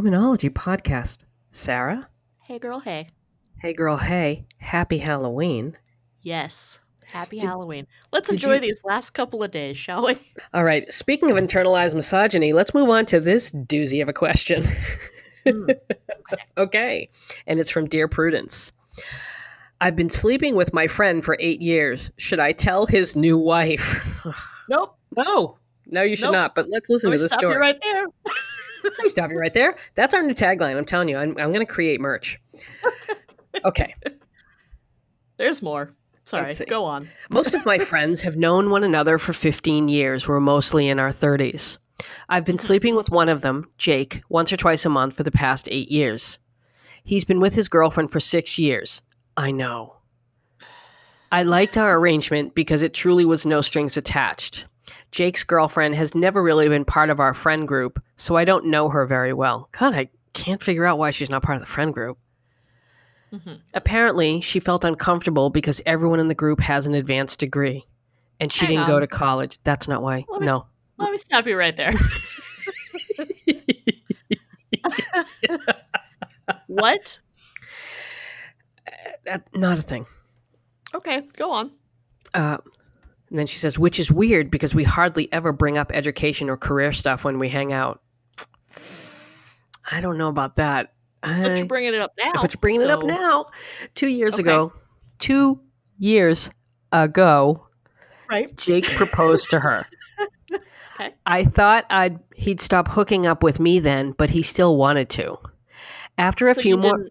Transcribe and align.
Womenology 0.00 0.48
podcast. 0.48 1.24
Sarah? 1.50 2.08
Hey, 2.38 2.58
girl, 2.58 2.80
hey. 2.80 3.08
Hey, 3.60 3.74
girl, 3.74 3.98
hey. 3.98 4.46
Happy 4.56 4.96
Halloween. 4.96 5.76
Yes. 6.22 6.80
Happy 7.04 7.38
Did- 7.38 7.46
Halloween. 7.48 7.86
Let's 8.10 8.30
enjoy 8.32 8.54
you- 8.54 8.60
these 8.60 8.80
last 8.82 9.10
couple 9.10 9.42
of 9.42 9.50
days, 9.50 9.76
shall 9.76 10.06
we? 10.06 10.16
All 10.54 10.64
right, 10.64 10.90
speaking 10.90 11.30
of 11.30 11.36
internalized 11.36 11.92
misogyny, 11.94 12.54
let's 12.54 12.72
move 12.72 12.88
on 12.88 13.04
to 13.06 13.20
this 13.20 13.52
doozy 13.52 14.00
of 14.00 14.08
a 14.08 14.12
question. 14.14 14.62
Hmm. 15.46 15.66
okay, 16.56 17.10
and 17.46 17.60
it's 17.60 17.70
from 17.70 17.86
Dear 17.86 18.08
Prudence. 18.08 18.72
I've 19.82 19.96
been 19.96 20.08
sleeping 20.08 20.54
with 20.56 20.72
my 20.72 20.86
friend 20.86 21.22
for 21.22 21.36
eight 21.40 21.60
years. 21.60 22.10
Should 22.16 22.40
I 22.40 22.52
tell 22.52 22.86
his 22.86 23.16
new 23.16 23.36
wife? 23.36 24.06
Nope. 24.70 24.96
no, 25.16 25.58
no, 25.88 26.02
you 26.02 26.14
should 26.16 26.26
Nope. 26.26 26.32
not. 26.34 26.54
But 26.54 26.68
let's 26.70 26.88
listen 26.88 27.10
Let 27.10 27.16
to 27.16 27.22
the 27.24 27.28
story. 27.28 27.54
you 27.54 27.58
right 27.60 27.78
there. 27.82 28.06
Let 28.84 28.92
me 29.02 29.08
stop 29.08 29.30
you 29.30 29.36
right 29.36 29.54
there. 29.54 29.76
That's 29.94 30.14
our 30.14 30.22
new 30.22 30.34
tagline. 30.34 30.76
I'm 30.76 30.84
telling 30.84 31.08
you, 31.08 31.16
I'm, 31.16 31.30
I'm 31.38 31.52
going 31.52 31.66
to 31.66 31.72
create 31.72 32.00
merch. 32.00 32.40
Okay. 33.64 33.94
There's 35.36 35.62
more. 35.62 35.92
Sorry. 36.24 36.52
Go 36.68 36.84
on. 36.84 37.08
Most 37.30 37.54
of 37.54 37.66
my 37.66 37.78
friends 37.78 38.20
have 38.20 38.36
known 38.36 38.70
one 38.70 38.84
another 38.84 39.18
for 39.18 39.32
15 39.32 39.88
years. 39.88 40.28
We're 40.28 40.40
mostly 40.40 40.88
in 40.88 40.98
our 40.98 41.10
30s. 41.10 41.78
I've 42.28 42.44
been 42.44 42.56
mm-hmm. 42.56 42.66
sleeping 42.66 42.96
with 42.96 43.10
one 43.10 43.28
of 43.28 43.42
them, 43.42 43.68
Jake, 43.78 44.22
once 44.28 44.52
or 44.52 44.56
twice 44.56 44.84
a 44.84 44.88
month 44.88 45.14
for 45.14 45.22
the 45.22 45.30
past 45.30 45.68
eight 45.70 45.90
years. 45.90 46.38
He's 47.04 47.24
been 47.24 47.40
with 47.40 47.54
his 47.54 47.68
girlfriend 47.68 48.12
for 48.12 48.20
six 48.20 48.58
years. 48.58 49.02
I 49.36 49.50
know. 49.50 49.96
I 51.32 51.42
liked 51.42 51.76
our 51.76 51.98
arrangement 51.98 52.54
because 52.54 52.82
it 52.82 52.94
truly 52.94 53.24
was 53.24 53.46
no 53.46 53.60
strings 53.60 53.96
attached. 53.96 54.66
Jake's 55.12 55.44
girlfriend 55.44 55.94
has 55.96 56.14
never 56.14 56.42
really 56.42 56.68
been 56.68 56.84
part 56.84 57.10
of 57.10 57.20
our 57.20 57.34
friend 57.34 57.66
group, 57.66 58.02
so 58.16 58.36
I 58.36 58.44
don't 58.44 58.66
know 58.66 58.88
her 58.88 59.06
very 59.06 59.32
well. 59.32 59.68
God, 59.72 59.94
I 59.94 60.08
can't 60.32 60.62
figure 60.62 60.86
out 60.86 60.98
why 60.98 61.10
she's 61.10 61.30
not 61.30 61.42
part 61.42 61.56
of 61.56 61.60
the 61.60 61.66
friend 61.66 61.92
group. 61.92 62.18
Mhm. 63.32 63.60
Apparently, 63.74 64.40
she 64.40 64.60
felt 64.60 64.84
uncomfortable 64.84 65.50
because 65.50 65.82
everyone 65.86 66.20
in 66.20 66.28
the 66.28 66.34
group 66.34 66.60
has 66.60 66.86
an 66.86 66.94
advanced 66.94 67.38
degree. 67.38 67.86
And 68.40 68.52
she 68.52 68.66
Hang 68.66 68.76
didn't 68.76 68.88
go 68.88 69.00
to 69.00 69.06
college. 69.06 69.58
That's 69.64 69.86
not 69.86 70.02
why. 70.02 70.24
Let 70.28 70.40
me 70.40 70.46
No. 70.46 70.66
Let 70.96 71.12
me 71.12 71.18
stop 71.18 71.46
you 71.46 71.58
right 71.58 71.76
there. 71.76 71.92
what? 76.66 77.18
That, 79.24 79.44
not 79.54 79.78
a 79.78 79.82
thing. 79.82 80.06
Okay, 80.94 81.22
go 81.36 81.52
on. 81.52 81.70
Uh, 82.34 82.58
and 83.30 83.38
then 83.38 83.46
she 83.46 83.58
says, 83.58 83.78
which 83.78 83.98
is 84.00 84.10
weird 84.10 84.50
because 84.50 84.74
we 84.74 84.84
hardly 84.84 85.32
ever 85.32 85.52
bring 85.52 85.78
up 85.78 85.90
education 85.94 86.50
or 86.50 86.56
career 86.56 86.92
stuff 86.92 87.24
when 87.24 87.38
we 87.38 87.48
hang 87.48 87.72
out. 87.72 88.00
I 89.90 90.00
don't 90.00 90.18
know 90.18 90.28
about 90.28 90.56
that. 90.56 90.92
But 91.22 91.56
you're 91.58 91.66
bringing 91.66 91.94
it 91.94 92.00
up 92.00 92.12
now. 92.18 92.32
but 92.40 92.52
you're 92.52 92.60
bringing 92.60 92.80
it 92.82 92.90
up 92.90 93.04
now. 93.04 93.46
Two 93.94 94.08
years 94.08 94.34
Okay. 94.34 94.42
ago, 94.42 94.72
two 95.18 95.60
years 95.98 96.50
ago, 96.92 97.66
Right. 98.30 98.56
Jake 98.56 98.86
proposed 98.86 99.50
to 99.50 99.60
her. 99.60 99.86
Okay. 101.00 101.14
I 101.24 101.44
thought 101.46 101.86
I'd 101.88 102.18
he'd 102.36 102.60
stop 102.60 102.86
hooking 102.86 103.24
up 103.24 103.42
with 103.42 103.58
me 103.58 103.78
then, 103.78 104.12
but 104.12 104.28
he 104.28 104.42
still 104.42 104.76
wanted 104.76 105.08
to. 105.10 105.38
After 106.18 106.46
a 106.48 106.54
So 106.54 106.60
few 106.60 106.76
more 106.76 107.08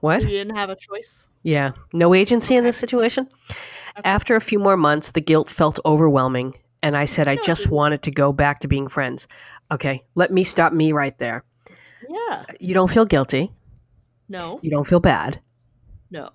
what? 0.00 0.22
You 0.22 0.28
didn't 0.28 0.56
have 0.56 0.70
a 0.70 0.74
choice? 0.76 1.28
Yeah, 1.44 1.70
no 1.92 2.14
agency 2.14 2.56
in 2.56 2.64
this 2.64 2.76
situation. 2.76 3.28
After 4.04 4.36
a 4.36 4.40
few 4.40 4.58
more 4.58 4.76
months, 4.76 5.12
the 5.12 5.20
guilt 5.20 5.50
felt 5.50 5.78
overwhelming, 5.84 6.54
and 6.82 6.96
I 6.96 7.04
said 7.04 7.28
I 7.28 7.36
just 7.36 7.68
wanted 7.70 8.02
to 8.02 8.10
go 8.10 8.32
back 8.32 8.60
to 8.60 8.68
being 8.68 8.88
friends. 8.88 9.28
Okay, 9.70 10.04
let 10.14 10.32
me 10.32 10.44
stop 10.44 10.72
me 10.72 10.92
right 10.92 11.16
there. 11.18 11.44
Yeah. 12.08 12.44
You 12.60 12.74
don't 12.74 12.90
feel 12.90 13.04
guilty. 13.04 13.52
No. 14.28 14.60
You 14.62 14.70
don't 14.70 14.86
feel 14.86 15.00
bad. 15.00 15.40
No. 16.10 16.30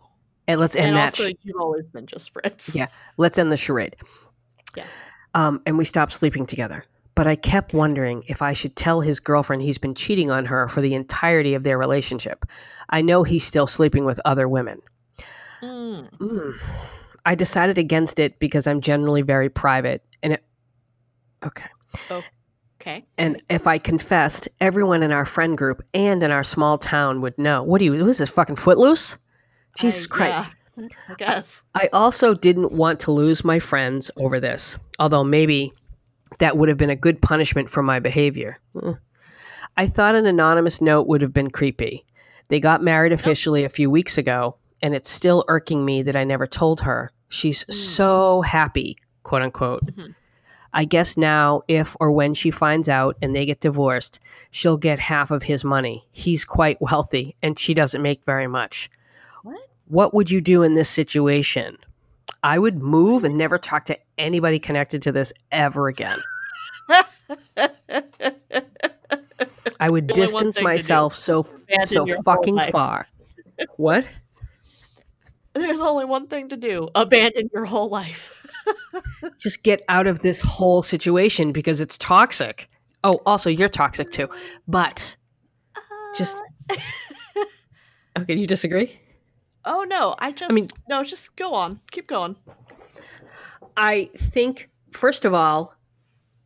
And 0.48 0.60
let's 0.60 0.76
end 0.76 0.88
and 0.88 0.98
that. 0.98 1.12
also, 1.12 1.30
sh- 1.30 1.34
you've 1.44 1.60
always 1.60 1.86
been 1.88 2.06
just 2.06 2.32
friends. 2.32 2.76
Yeah. 2.76 2.88
let's 3.18 3.38
end 3.38 3.52
the 3.52 3.58
charade. 3.58 3.96
Yeah. 4.76 4.86
Um, 5.34 5.62
and 5.66 5.78
we 5.78 5.86
stopped 5.86 6.12
sleeping 6.12 6.46
together. 6.46 6.84
But 7.16 7.28
I 7.28 7.36
kept 7.36 7.74
wondering 7.74 8.24
if 8.28 8.42
I 8.42 8.54
should 8.54 8.76
tell 8.76 9.00
his 9.00 9.20
girlfriend 9.20 9.62
he's 9.62 9.78
been 9.78 9.94
cheating 9.94 10.32
on 10.32 10.46
her 10.46 10.68
for 10.68 10.82
the 10.82 10.96
entirety 10.96 11.54
of 11.54 11.64
their 11.64 11.78
relationship. 11.78 12.46
I 12.90 13.02
know 13.04 13.24
he's 13.24 13.44
still 13.44 13.68
sleeping 13.68 14.04
with 14.04 14.20
other 14.26 14.48
women. 14.50 14.82
Mm. 15.62 16.10
Mm. 16.18 16.60
I 17.26 17.36
decided 17.36 17.78
against 17.78 18.20
it 18.20 18.40
because 18.40 18.68
I'm 18.68 18.82
generally 18.82 19.22
very 19.22 19.50
private. 19.50 20.04
And 20.22 20.34
it. 20.34 20.44
Okay. 21.46 21.70
Okay. 22.82 23.06
And 23.18 23.42
if 23.50 23.66
I 23.66 23.78
confessed, 23.78 24.50
everyone 24.60 25.04
in 25.04 25.12
our 25.12 25.26
friend 25.26 25.58
group 25.58 25.82
and 25.94 26.22
in 26.22 26.32
our 26.32 26.44
small 26.44 26.78
town 26.78 27.22
would 27.22 27.38
know. 27.38 27.64
What 27.64 27.80
do 27.80 27.86
you. 27.86 27.94
Who 27.94 28.10
is 28.10 28.18
this 28.18 28.30
fucking 28.30 28.58
footloose? 28.58 29.18
Jesus 29.78 30.06
I- 30.06 30.10
Christ. 30.10 30.52
yeah, 30.78 30.88
I 31.08 31.14
guess. 31.16 31.64
I 31.76 31.90
also 31.94 32.34
didn't 32.34 32.74
want 32.74 33.00
to 33.02 33.12
lose 33.12 33.46
my 33.46 33.60
friends 33.60 34.12
over 34.18 34.40
this, 34.40 34.78
although 35.00 35.24
maybe 35.24 35.72
that 36.40 36.58
would 36.58 36.68
have 36.68 36.78
been 36.78 36.90
a 36.90 36.96
good 36.96 37.22
punishment 37.22 37.70
for 37.70 37.84
my 37.84 38.00
behavior. 38.00 38.60
Eh. 38.84 38.94
I 39.78 39.88
thought 39.88 40.16
an 40.16 40.26
anonymous 40.26 40.82
note 40.82 41.08
would 41.08 41.22
have 41.22 41.34
been 41.34 41.52
creepy. 41.52 42.06
They 42.50 42.60
got 42.60 42.84
married 42.84 43.14
officially 43.14 43.64
a 43.64 43.70
few 43.70 43.90
weeks 43.90 44.18
ago, 44.18 44.58
and 44.84 44.94
it's 44.94 45.10
still 45.10 45.44
irking 45.48 45.84
me 45.84 46.04
that 46.04 46.16
I 46.16 46.24
never 46.24 46.46
told 46.46 46.82
her. 46.82 47.12
She's 47.30 47.64
Mm. 47.66 47.74
so 47.74 48.42
happy, 48.42 48.98
quote 49.24 49.42
unquote. 49.42 49.84
Mhm. 49.86 50.14
I 50.76 50.86
guess 50.86 51.18
now, 51.18 51.62
if 51.68 51.96
or 52.00 52.12
when 52.12 52.34
she 52.34 52.50
finds 52.52 52.90
out 52.90 53.16
and 53.22 53.36
they 53.36 53.46
get 53.46 53.60
divorced, 53.62 54.20
she'll 54.52 54.78
get 54.78 55.00
half 55.00 55.32
of 55.32 55.44
his 55.44 55.64
money. 55.64 56.04
He's 56.12 56.44
quite 56.46 56.82
wealthy, 56.82 57.36
and 57.42 57.58
she 57.58 57.74
doesn't 57.74 58.02
make 58.02 58.24
very 58.26 58.48
much. 58.48 58.90
What? 59.44 59.70
What 59.88 60.14
would 60.14 60.30
you 60.32 60.42
do 60.42 60.64
in 60.64 60.74
this 60.74 60.90
situation? 60.90 61.78
I 62.44 62.60
would 62.60 62.82
move 62.82 63.24
and 63.24 63.38
never 63.38 63.58
talk 63.58 63.86
to 63.86 63.98
anybody 64.18 64.60
connected 64.60 65.02
to 65.04 65.12
this 65.12 65.32
ever 65.52 65.88
again. 65.88 66.20
I 69.80 69.90
would 69.90 70.08
distance 70.08 70.42
thing 70.42 70.52
to 70.52 70.60
do. 70.60 70.64
myself 70.64 71.16
so 71.16 71.46
so 71.84 72.06
fucking 72.24 72.60
far. 72.72 73.08
What? 73.78 74.06
There's 75.54 75.80
only 75.80 76.06
one 76.06 76.28
thing 76.28 76.50
to 76.50 76.58
do 76.58 76.90
abandon 76.96 77.50
your 77.54 77.66
whole 77.66 77.90
life. 77.90 78.46
Just 79.40 79.64
get 79.64 79.82
out 79.90 80.08
of 80.08 80.22
this 80.22 80.42
whole 80.42 80.82
situation 80.82 81.52
because 81.52 81.80
it's 81.82 81.98
toxic. 81.98 82.70
Oh, 83.04 83.20
also 83.26 83.50
you're 83.50 83.70
toxic 83.70 84.12
too. 84.12 84.30
But 84.68 85.16
Just- 86.16 86.42
Uh, 86.72 86.76
okay, 88.20 88.36
you 88.36 88.48
disagree? 88.48 89.00
oh 89.66 89.84
no, 89.88 90.16
I 90.20 90.32
just. 90.32 90.52
I 90.52 90.54
mean- 90.54 90.70
no, 90.90 91.04
just 91.04 91.36
go 91.36 91.54
on. 91.54 91.80
Keep 91.92 92.08
going. 92.08 92.36
I 93.78 94.10
think, 94.16 94.70
first 94.92 95.26
of 95.26 95.34
all, 95.34 95.74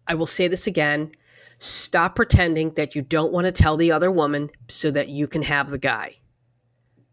I 0.08 0.14
will 0.16 0.26
say 0.28 0.48
this 0.48 0.68
again 0.68 1.12
stop 1.60 2.16
pretending 2.16 2.70
that 2.72 2.94
you 2.96 3.02
don't 3.02 3.34
want 3.34 3.46
to 3.46 3.52
tell 3.52 3.78
the 3.78 3.92
other 3.92 4.12
woman 4.12 4.48
so 4.70 4.92
that 4.92 5.10
you 5.10 5.28
can 5.28 5.42
have 5.42 5.70
the 5.70 5.78
guy. 5.80 6.16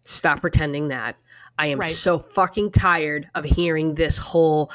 Stop 0.04 0.42
pretending 0.42 0.88
that. 0.88 1.16
I 1.58 1.68
am 1.68 1.78
Right. 1.78 1.92
so 1.92 2.18
fucking 2.18 2.72
tired 2.72 3.28
of 3.36 3.44
hearing 3.44 3.94
this 3.94 4.18
whole 4.18 4.70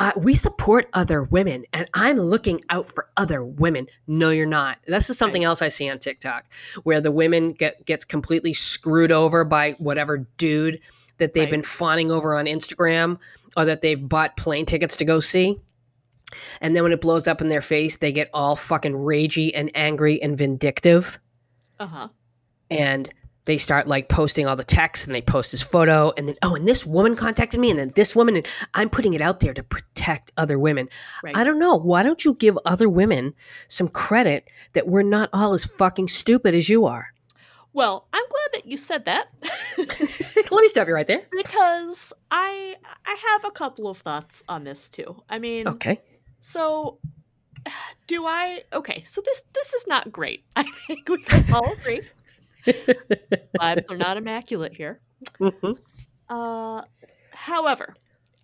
uh, 0.00 0.10
we 0.16 0.34
support 0.34 0.88
other 0.92 1.22
women 1.22 1.64
and 1.72 1.88
I'm 1.94 2.18
looking 2.18 2.60
out 2.70 2.90
for 2.90 3.08
other 3.16 3.44
women. 3.44 3.86
No, 4.08 4.30
you're 4.30 4.44
not. 4.46 4.78
This 4.86 5.08
is 5.10 5.16
something 5.18 5.44
else 5.44 5.62
I 5.62 5.68
see 5.68 5.88
on 5.88 5.98
TikTok 6.00 6.44
where 6.82 7.00
the 7.00 7.12
women 7.12 7.52
get 7.52 7.84
gets 7.86 8.04
completely 8.04 8.52
screwed 8.52 9.12
over 9.12 9.44
by 9.44 9.72
whatever 9.78 10.26
dude 10.36 10.80
that 11.18 11.34
they've 11.34 11.44
Right. 11.44 11.50
been 11.52 11.62
fawning 11.62 12.10
over 12.10 12.36
on 12.36 12.46
Instagram 12.46 13.18
or 13.56 13.64
that 13.66 13.80
they've 13.82 14.08
bought 14.08 14.36
plane 14.36 14.66
tickets 14.66 14.96
to 14.96 15.04
go 15.04 15.20
see. 15.20 15.60
And 16.60 16.74
then 16.74 16.82
when 16.82 16.90
it 16.92 17.00
blows 17.00 17.28
up 17.28 17.40
in 17.40 17.48
their 17.48 17.62
face, 17.62 17.98
they 17.98 18.10
get 18.10 18.28
all 18.34 18.56
fucking 18.56 18.94
ragey 18.94 19.52
and 19.54 19.70
angry 19.76 20.20
and 20.20 20.36
vindictive. 20.36 21.20
Uh 21.78 21.86
huh. 21.86 22.08
And 22.70 23.08
they 23.46 23.58
start 23.58 23.86
like 23.86 24.08
posting 24.08 24.46
all 24.46 24.56
the 24.56 24.64
texts 24.64 25.06
and 25.06 25.14
they 25.14 25.20
post 25.20 25.50
his 25.50 25.62
photo. 25.62 26.12
And 26.16 26.28
then, 26.28 26.36
oh, 26.42 26.54
and 26.54 26.66
this 26.66 26.86
woman 26.86 27.14
contacted 27.16 27.60
me. 27.60 27.70
And 27.70 27.78
then 27.78 27.92
this 27.94 28.16
woman, 28.16 28.36
and 28.36 28.46
I'm 28.72 28.88
putting 28.88 29.12
it 29.14 29.20
out 29.20 29.40
there 29.40 29.52
to 29.52 29.62
protect 29.62 30.32
other 30.36 30.58
women. 30.58 30.88
Right. 31.22 31.36
I 31.36 31.44
don't 31.44 31.58
know. 31.58 31.74
Why 31.76 32.02
don't 32.02 32.24
you 32.24 32.34
give 32.34 32.58
other 32.64 32.88
women 32.88 33.34
some 33.68 33.88
credit 33.88 34.48
that 34.72 34.88
we're 34.88 35.02
not 35.02 35.28
all 35.32 35.52
as 35.52 35.64
fucking 35.64 36.08
stupid 36.08 36.54
as 36.54 36.68
you 36.68 36.86
are? 36.86 37.08
well, 37.74 38.06
I'm 38.12 38.22
glad 38.30 38.48
that 38.62 38.66
you 38.70 38.76
said 38.76 39.04
that 39.06 39.26
Let 39.78 40.52
me 40.52 40.68
stop 40.68 40.86
you 40.86 40.94
right 40.94 41.08
there. 41.08 41.22
because 41.36 42.12
I 42.30 42.76
I 43.04 43.16
have 43.32 43.44
a 43.44 43.50
couple 43.50 43.88
of 43.88 43.98
thoughts 43.98 44.44
on 44.48 44.62
this 44.62 44.88
too. 44.88 45.20
I 45.28 45.40
mean, 45.40 45.66
Okay. 45.66 46.00
so 46.38 46.98
do 48.06 48.26
I? 48.26 48.62
Okay, 48.72 49.02
so 49.08 49.20
this 49.24 49.42
this 49.54 49.74
is 49.74 49.86
not 49.88 50.12
great. 50.12 50.44
I 50.56 50.62
think 50.86 51.08
we 51.08 51.18
can 51.22 51.52
all 51.52 51.72
agree. 51.72 52.02
Vibes 52.66 53.90
are 53.90 53.96
not 53.96 54.16
immaculate 54.16 54.76
here. 54.76 55.00
Mhm. 55.40 55.78
Uh, 56.28 56.82
however, 57.32 57.94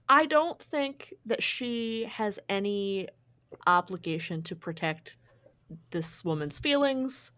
I 0.09 0.27
don't 0.27 0.61
think 0.61 1.15
that 1.27 1.43
she 1.43 2.05
has 2.05 2.39
any 2.49 3.09
obligation 3.67 4.43
to 4.45 4.57
protect 4.57 5.17
this 5.91 6.25
woman's 6.25 6.59
feelings 6.59 7.31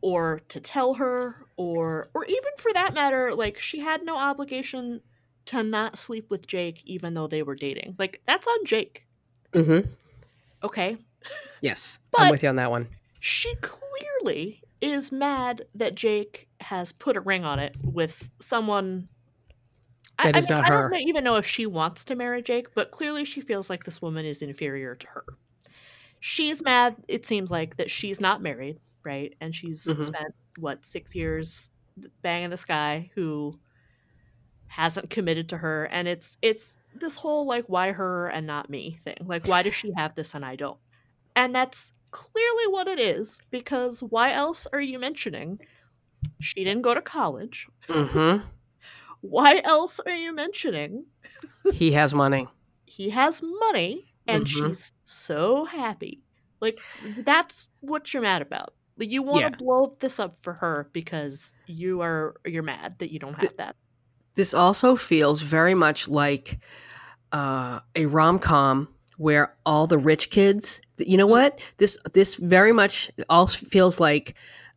or 0.00 0.40
to 0.48 0.60
tell 0.60 0.94
her 0.94 1.46
or 1.56 2.08
or 2.14 2.24
even 2.24 2.52
for 2.56 2.72
that 2.72 2.94
matter 2.94 3.34
like 3.34 3.58
she 3.58 3.78
had 3.80 4.04
no 4.04 4.16
obligation 4.16 5.00
to 5.44 5.62
not 5.62 5.98
sleep 5.98 6.30
with 6.30 6.46
Jake 6.46 6.82
even 6.84 7.14
though 7.14 7.26
they 7.26 7.42
were 7.42 7.54
dating. 7.56 7.94
Like 7.98 8.20
that's 8.26 8.46
on 8.46 8.64
Jake. 8.64 9.06
Mm-hmm. 9.52 9.88
Okay? 10.64 10.96
Yes, 11.60 11.98
But- 12.10 12.22
I'm 12.22 12.30
with 12.30 12.42
you 12.42 12.48
on 12.48 12.56
that 12.56 12.70
one. 12.70 12.88
She 13.20 13.54
clearly 13.56 14.60
is 14.82 15.12
mad 15.12 15.66
that 15.74 15.94
Jake 15.94 16.48
has 16.60 16.92
put 16.92 17.16
a 17.16 17.22
ring 17.22 17.44
on 17.44 17.58
it 17.60 17.76
with 17.84 18.30
someone 18.40 19.08
That 20.22 20.36
is 20.36 20.48
not 20.48 20.64
I 20.64 20.68
her. 20.68 20.90
don't 20.90 21.08
even 21.08 21.24
know 21.24 21.36
if 21.36 21.46
she 21.46 21.66
wants 21.66 22.04
to 22.06 22.14
marry 22.14 22.42
Jake, 22.42 22.74
but 22.74 22.90
clearly 22.90 23.24
she 23.24 23.40
feels 23.40 23.70
like 23.70 23.84
this 23.84 24.02
woman 24.02 24.24
is 24.26 24.42
inferior 24.42 24.94
to 24.94 25.06
her. 25.08 25.24
She's 26.20 26.62
mad, 26.62 26.96
it 27.08 27.26
seems 27.26 27.50
like, 27.50 27.76
that 27.78 27.90
she's 27.90 28.20
not 28.20 28.42
married, 28.42 28.80
right? 29.04 29.34
And 29.40 29.54
she's 29.54 29.82
Mhm. 29.84 30.00
spent, 30.00 30.34
what, 30.58 30.86
six 30.86 31.14
years 31.14 31.70
banging 32.22 32.50
this 32.50 32.64
guy 32.64 33.10
who 33.14 33.60
hasn't 34.66 35.10
committed 35.10 35.48
to 35.50 35.58
her. 35.58 35.84
And 35.86 36.08
it's 36.08 36.36
it's 36.42 36.76
this 36.94 37.16
whole 37.16 37.46
like 37.46 37.66
why 37.66 37.92
her 37.92 38.28
and 38.28 38.46
not 38.46 38.70
me 38.70 38.96
thing. 39.02 39.16
Like 39.22 39.46
why 39.46 39.62
does 39.62 39.74
she 39.74 39.92
have 39.96 40.14
this 40.14 40.34
and 40.34 40.44
I 40.44 40.56
don't? 40.56 40.78
And 41.36 41.54
that's 41.54 41.92
clearly 42.12 42.66
what 42.68 42.86
it 42.88 43.00
is, 43.00 43.38
because 43.50 44.00
why 44.02 44.32
else 44.32 44.66
are 44.72 44.80
you 44.80 44.98
mentioning 44.98 45.58
she 46.40 46.62
didn't 46.62 46.82
go 46.82 46.94
to 46.94 47.02
college? 47.02 47.66
Mm-hmm. 47.88 48.46
Why 49.22 49.60
else 49.64 49.98
are 50.06 50.14
you 50.14 50.32
mentioning 50.34 51.04
He 51.72 51.92
has 51.92 52.14
money. 52.14 52.46
he 52.86 53.10
has 53.10 53.42
money 53.42 54.04
and 54.28 54.44
Mhm. 54.46 54.68
she's 54.68 54.92
so 55.04 55.64
happy. 55.64 56.22
Like 56.60 56.78
that's 57.24 57.68
what 57.80 58.12
you're 58.12 58.22
mad 58.22 58.42
about. 58.42 58.74
Like 58.98 59.10
you 59.10 59.22
want 59.22 59.44
to 59.46 59.50
Yeah. 59.50 59.56
blow 59.56 59.96
this 60.00 60.20
up 60.20 60.36
for 60.42 60.52
her 60.54 60.88
because 60.92 61.54
you 61.66 62.02
are 62.02 62.34
you're 62.46 62.62
mad 62.62 62.98
that 62.98 63.10
you 63.10 63.18
don't 63.18 63.34
have 63.40 63.56
that. 63.56 63.76
This 64.34 64.52
also 64.54 64.96
feels 64.96 65.42
very 65.42 65.74
much 65.74 66.08
like 66.08 66.58
uh, 67.32 67.80
a 67.96 68.06
rom 68.06 68.38
com 68.38 68.88
where 69.22 69.54
all 69.64 69.86
the 69.86 69.98
rich 69.98 70.30
kids. 70.30 70.80
You 70.98 71.16
know 71.16 71.26
what? 71.26 71.60
This 71.78 71.96
this 72.12 72.34
very 72.34 72.72
much 72.72 73.10
all 73.30 73.46
feels 73.46 74.00
like 74.00 74.34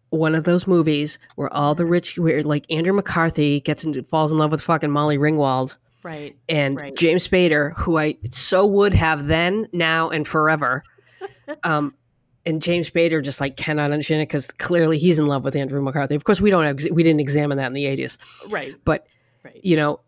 one 0.09 0.35
of 0.35 0.43
those 0.43 0.67
movies 0.67 1.17
where 1.35 1.51
all 1.53 1.75
the 1.75 1.85
rich, 1.85 2.17
where 2.17 2.41
like 2.43 2.65
Andrew 2.71 2.93
McCarthy 2.93 3.59
gets 3.61 3.83
into 3.83 4.03
falls 4.03 4.31
in 4.31 4.37
love 4.37 4.51
with 4.51 4.61
fucking 4.61 4.91
Molly 4.91 5.17
Ringwald 5.17 5.75
Right. 6.03 6.35
and 6.47 6.79
Right. 6.79 6.95
James 6.95 7.27
Spader, 7.27 7.73
who 7.77 7.97
I 7.97 8.15
so 8.29 8.65
would 8.65 8.93
have 8.93 9.27
then, 9.27 9.67
now, 9.73 10.09
and 10.09 10.27
forever. 10.27 10.83
um, 11.63 11.93
and 12.45 12.61
James 12.61 12.89
Spader 12.89 13.23
just 13.23 13.41
like 13.41 13.57
cannot 13.57 13.91
understand 13.91 14.21
it 14.21 14.29
because 14.29 14.51
clearly 14.51 14.99
he's 14.99 15.17
in 15.17 15.25
love 15.27 15.43
with 15.43 15.55
Andrew 15.55 15.81
McCarthy. 15.81 16.13
Of 16.13 16.23
course, 16.23 16.39
we 16.39 16.51
don't 16.51 16.65
ex- 16.65 16.89
we 16.91 17.01
didn't 17.01 17.19
examine 17.21 17.57
that 17.57 17.67
in 17.67 17.73
the 17.73 17.87
eighties, 17.87 18.19
Right. 18.49 18.75
but 18.85 19.07
Right. 19.43 19.59
you 19.63 19.75
know, 19.75 19.99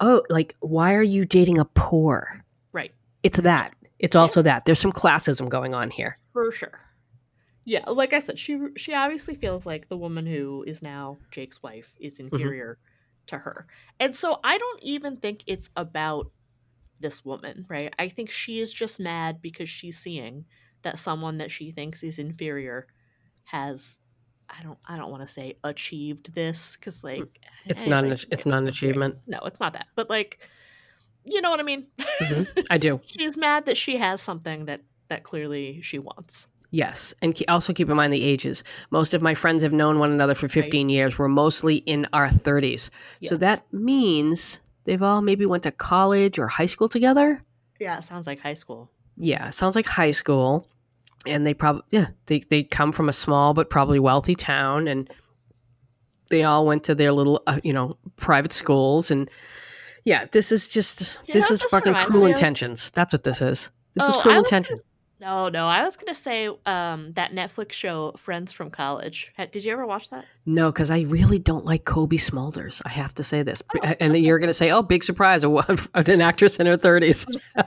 oh, 0.00 0.22
like 0.28 0.56
why 0.60 0.94
are 0.94 1.02
you 1.02 1.24
dating 1.24 1.58
a 1.58 1.64
poor? 1.64 2.44
Right. 2.72 2.92
It's 3.22 3.38
that. 3.38 3.72
It's 4.04 4.16
also 4.16 4.42
that. 4.42 4.64
There's 4.64 4.78
some 4.80 4.92
classism 4.92 5.48
going 5.48 5.74
on 5.74 5.90
here. 5.90 6.18
For 6.32 6.52
sure. 6.52 6.80
Yeah, 7.64 7.84
like 7.88 8.12
I 8.12 8.20
said, 8.20 8.38
she 8.38 8.58
she 8.76 8.92
obviously 8.94 9.34
feels 9.34 9.64
like 9.64 9.88
the 9.88 9.96
woman 9.96 10.26
who 10.26 10.64
is 10.66 10.82
now 10.82 11.18
Jake's 11.30 11.62
wife 11.62 11.96
is 11.98 12.14
Mm-hmm. 12.14 12.26
inferior 12.36 12.78
to 13.26 13.38
her. 13.38 13.66
And 13.98 14.14
so 14.14 14.38
I 14.44 14.58
don't 14.58 14.82
even 14.82 15.16
think 15.16 15.44
it's 15.46 15.70
about 15.74 16.30
this 17.00 17.24
woman, 17.24 17.64
right? 17.68 17.92
I 17.98 18.08
think 18.08 18.30
she 18.30 18.60
is 18.60 18.72
just 18.72 19.00
mad 19.00 19.40
because 19.40 19.70
she's 19.70 19.98
seeing 19.98 20.44
that 20.82 20.98
someone 20.98 21.38
that 21.38 21.50
she 21.50 21.70
thinks 21.70 22.02
is 22.02 22.18
inferior 22.18 22.86
has 23.44 24.00
I 24.50 24.62
don't 24.62 24.78
I 24.86 24.98
don't 24.98 25.10
want 25.10 25.26
to 25.26 25.32
say 25.32 25.54
achieved 25.64 26.34
this 26.34 26.76
cuz 26.76 27.02
like 27.02 27.20
Mm, 27.22 27.30
It's 27.66 27.86
not 27.86 28.04
an 28.04 28.12
it's 28.30 28.44
not 28.44 28.58
an 28.58 28.68
achievement. 28.68 29.16
No, 29.26 29.38
it's 29.46 29.60
not 29.60 29.72
that. 29.72 29.86
But 29.96 30.10
like 30.10 30.46
you 31.24 31.40
know 31.40 31.50
what 31.50 31.60
I 31.60 31.64
mean? 31.64 31.86
Mhm. 32.20 32.66
I 32.70 32.78
do. 32.78 33.00
she's 33.06 33.36
mad 33.36 33.66
that 33.66 33.76
she 33.76 33.96
has 33.96 34.20
something 34.20 34.66
that 34.66 34.80
that 35.08 35.22
clearly 35.22 35.80
she 35.82 35.98
wants. 35.98 36.48
Yes, 36.70 37.14
and 37.22 37.40
also 37.48 37.72
keep 37.72 37.88
in 37.88 37.96
mind 37.96 38.12
the 38.12 38.24
ages. 38.24 38.64
Most 38.90 39.14
of 39.14 39.22
my 39.22 39.34
friends 39.34 39.62
have 39.62 39.72
known 39.72 40.00
one 40.00 40.10
another 40.10 40.34
for 40.34 40.48
15 40.48 40.88
years. 40.88 41.16
We're 41.16 41.28
mostly 41.28 41.76
in 41.76 42.04
our 42.12 42.28
30s. 42.28 42.90
So 43.22 43.36
that 43.36 43.64
means 43.72 44.58
they've 44.84 45.02
all 45.02 45.22
maybe 45.22 45.46
went 45.46 45.62
to 45.62 45.70
college 45.70 46.36
or 46.36 46.48
high 46.48 46.66
school 46.66 46.88
together. 46.88 47.40
Yeah, 47.78 47.98
it 47.98 48.04
sounds 48.04 48.26
like 48.26 48.40
high 48.40 48.54
school. 48.54 48.90
Yeah, 49.16 49.50
sounds 49.50 49.76
like 49.76 49.86
high 49.86 50.10
school. 50.10 50.66
And 51.26 51.46
they 51.46 51.54
probably 51.54 51.82
yeah, 51.90 52.08
they 52.26 52.40
they 52.40 52.64
come 52.64 52.90
from 52.90 53.08
a 53.08 53.12
small 53.12 53.54
but 53.54 53.70
probably 53.70 54.00
wealthy 54.00 54.34
town 54.34 54.88
and 54.88 55.08
they 56.30 56.42
all 56.42 56.66
went 56.66 56.82
to 56.84 56.94
their 56.94 57.12
little 57.12 57.42
uh, 57.46 57.60
you 57.62 57.72
know, 57.72 57.92
private 58.16 58.52
schools 58.52 59.10
and 59.12 59.30
yeah, 60.04 60.26
this 60.32 60.52
is 60.52 60.68
just 60.68 61.18
You 61.26 61.34
this 61.34 61.50
is 61.50 61.60
this 61.60 61.70
fucking 61.70 61.94
cruel 61.94 62.26
intentions. 62.26 62.90
That's 62.90 63.12
what 63.12 63.24
this 63.24 63.40
is. 63.42 63.70
This 63.94 64.08
is 64.08 64.16
Oh, 64.16 64.20
cruel 64.20 64.34
I 64.36 64.38
was 64.40 64.48
intention. 64.48 64.78
No, 65.20 65.48
no, 65.48 65.66
I 65.66 65.82
was 65.82 65.96
gonna 65.96 66.14
say 66.14 66.48
um, 66.66 67.12
that 67.12 67.32
Netflix 67.32 67.72
show 67.72 68.12
Friends 68.12 68.52
from 68.52 68.70
College. 68.70 69.32
Did 69.52 69.64
you 69.64 69.72
ever 69.72 69.86
watch 69.86 70.10
that? 70.10 70.26
No, 70.44 70.70
because 70.70 70.90
I 70.90 71.02
really 71.02 71.38
don't 71.38 71.64
like 71.64 71.84
Cobie 71.84 72.18
Smulders. 72.18 72.82
I 72.84 72.90
have 72.90 73.14
to 73.14 73.24
say 73.24 73.42
this, 73.42 73.62
Oh, 73.74 73.94
and 74.00 74.14
then 74.14 74.22
you're 74.24 74.38
going 74.38 74.48
to 74.48 74.54
say, 74.54 74.70
"Oh, 74.70 74.82
big 74.82 75.02
surprise! 75.04 75.42
An 75.94 76.20
actress 76.20 76.58
in 76.58 76.66
her 76.66 76.76
30s." 76.76 77.26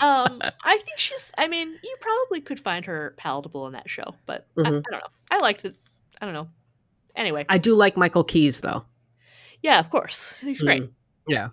um, 0.00 0.40
I 0.64 0.78
think 0.78 0.98
she's. 0.98 1.30
I 1.38 1.46
mean, 1.46 1.68
you 1.82 1.96
probably 2.00 2.40
could 2.40 2.58
find 2.58 2.84
her 2.86 3.14
palatable 3.18 3.66
in 3.66 3.72
that 3.74 3.88
show, 3.88 4.14
but 4.24 4.46
I, 4.58 4.62
I 4.62 4.64
Mhm. 4.64 4.82
don't 4.82 4.92
know. 4.92 5.00
I 5.30 5.38
liked 5.38 5.64
it. 5.64 5.76
I 6.20 6.24
don't 6.24 6.34
know. 6.34 6.48
Anyway, 7.14 7.46
I 7.48 7.58
do 7.58 7.74
like 7.74 7.96
Michael 7.96 8.24
Keys, 8.24 8.60
though. 8.60 8.84
Yeah, 9.66 9.80
of 9.80 9.90
course, 9.90 10.32
he's 10.40 10.62
great. 10.62 10.84
Mm, 10.84 10.90
yeah. 11.28 11.48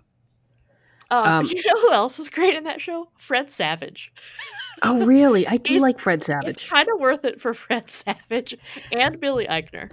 Um, 1.10 1.26
Um, 1.28 1.46
you 1.50 1.56
know 1.66 1.80
who 1.80 1.92
else 1.92 2.18
is 2.20 2.28
great 2.28 2.54
in 2.54 2.62
that 2.64 2.80
show? 2.80 3.08
Fred 3.16 3.50
Savage. 3.50 4.12
Oh, 4.82 5.04
really? 5.04 5.46
I 5.48 5.56
do 5.70 5.80
like 5.80 5.98
Fred 5.98 6.18
It's 6.18 6.26
Savage. 6.28 6.68
kind 6.68 6.88
of 6.92 7.00
worth 7.00 7.24
it 7.24 7.40
for 7.40 7.52
Fred 7.64 7.90
Savage 7.90 8.54
and 8.92 9.20
Billy 9.20 9.46
Eichner. 9.46 9.90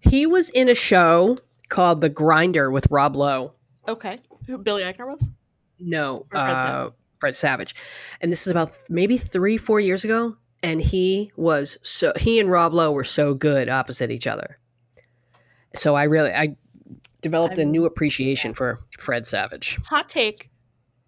He 0.00 0.26
was 0.26 0.50
in 0.50 0.68
a 0.68 0.74
show 0.74 1.38
called 1.70 2.02
The 2.02 2.08
Grinder 2.10 2.70
with 2.70 2.86
Rob 2.90 3.16
Lowe. 3.16 3.54
Okay, 3.88 4.18
who 4.46 4.58
Billy 4.58 4.82
Eichner 4.82 5.06
was? 5.06 5.30
No, 5.80 6.26
Fred 6.30 6.50
uh, 6.50 6.90
Fred 7.18 7.34
Savage, 7.34 7.74
and 8.20 8.30
this 8.30 8.46
is 8.46 8.50
about 8.50 8.68
th- 8.68 8.90
maybe 8.90 9.16
three, 9.16 9.56
four 9.56 9.80
years 9.80 10.04
ago. 10.04 10.36
And 10.62 10.82
he 10.82 11.30
was 11.36 11.78
so 11.82 12.12
he 12.16 12.38
and 12.40 12.50
Rob 12.50 12.74
Lowe 12.74 12.90
were 12.92 13.04
so 13.04 13.32
good 13.32 13.68
opposite 13.68 14.10
each 14.10 14.26
other. 14.26 14.58
So 15.74 15.94
I 15.94 16.02
really 16.04 16.32
I 16.32 16.56
developed 17.22 17.58
a 17.58 17.62
I'm- 17.62 17.70
new 17.70 17.84
appreciation 17.84 18.54
for 18.54 18.80
Fred 18.98 19.26
Savage. 19.26 19.78
Hot 19.86 20.08
take: 20.08 20.50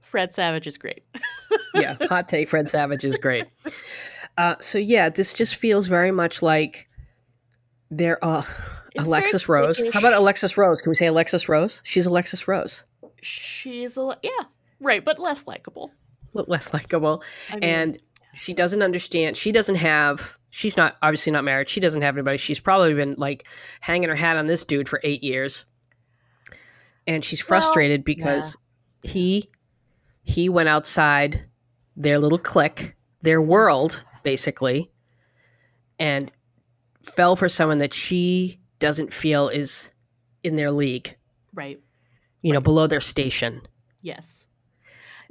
Fred 0.00 0.32
Savage 0.32 0.66
is 0.66 0.76
great. 0.78 1.04
yeah, 1.74 1.96
hot 2.08 2.28
take. 2.28 2.48
Fred 2.48 2.68
Savage 2.68 3.04
is 3.04 3.16
great. 3.18 3.46
Uh, 4.38 4.56
so 4.60 4.78
yeah, 4.78 5.08
this 5.08 5.32
just 5.34 5.56
feels 5.56 5.86
very 5.86 6.10
much 6.10 6.42
like 6.42 6.88
there. 7.90 8.22
Uh, 8.24 8.42
It's 8.94 9.04
Alexis 9.04 9.48
Rose. 9.48 9.82
How 9.92 10.00
about 10.00 10.14
Alexis 10.14 10.56
Rose? 10.56 10.80
Can 10.82 10.90
we 10.90 10.94
say 10.96 11.06
Alexis 11.06 11.48
Rose? 11.48 11.80
She's 11.84 12.06
Alexis 12.06 12.48
Rose. 12.48 12.84
She's 13.22 13.96
a 13.96 14.16
yeah, 14.22 14.30
right, 14.80 15.04
but 15.04 15.18
less 15.18 15.46
likable. 15.46 15.90
Less 16.32 16.72
likable, 16.72 17.22
I 17.50 17.54
mean, 17.56 17.64
and 17.64 17.98
she 18.34 18.54
doesn't 18.54 18.82
understand. 18.82 19.36
She 19.36 19.50
doesn't 19.52 19.74
have. 19.76 20.36
She's 20.50 20.76
not 20.76 20.96
obviously 21.02 21.32
not 21.32 21.44
married. 21.44 21.68
She 21.68 21.80
doesn't 21.80 22.02
have 22.02 22.16
anybody. 22.16 22.36
She's 22.38 22.60
probably 22.60 22.94
been 22.94 23.14
like 23.18 23.46
hanging 23.80 24.08
her 24.08 24.14
hat 24.16 24.36
on 24.36 24.46
this 24.46 24.64
dude 24.64 24.88
for 24.88 25.00
eight 25.04 25.22
years, 25.24 25.64
and 27.06 27.24
she's 27.24 27.40
Well, 27.42 27.60
frustrated 27.60 28.04
because 28.04 28.56
he 29.02 29.48
he 30.22 30.48
went 30.48 30.68
outside 30.68 31.44
their 31.96 32.18
little 32.18 32.38
clique, 32.38 32.94
their 33.22 33.40
world, 33.42 34.04
basically, 34.22 34.90
and 35.98 36.30
fell 37.02 37.36
for 37.36 37.48
someone 37.48 37.78
that 37.78 37.94
she 37.94 38.60
doesn't 38.78 39.12
feel 39.12 39.48
is 39.48 39.90
in 40.42 40.56
their 40.56 40.70
league, 40.70 41.16
right, 41.54 41.80
you 42.42 42.52
know, 42.52 42.60
below 42.60 42.86
their 42.86 43.00
station. 43.00 43.60
yes. 44.02 44.46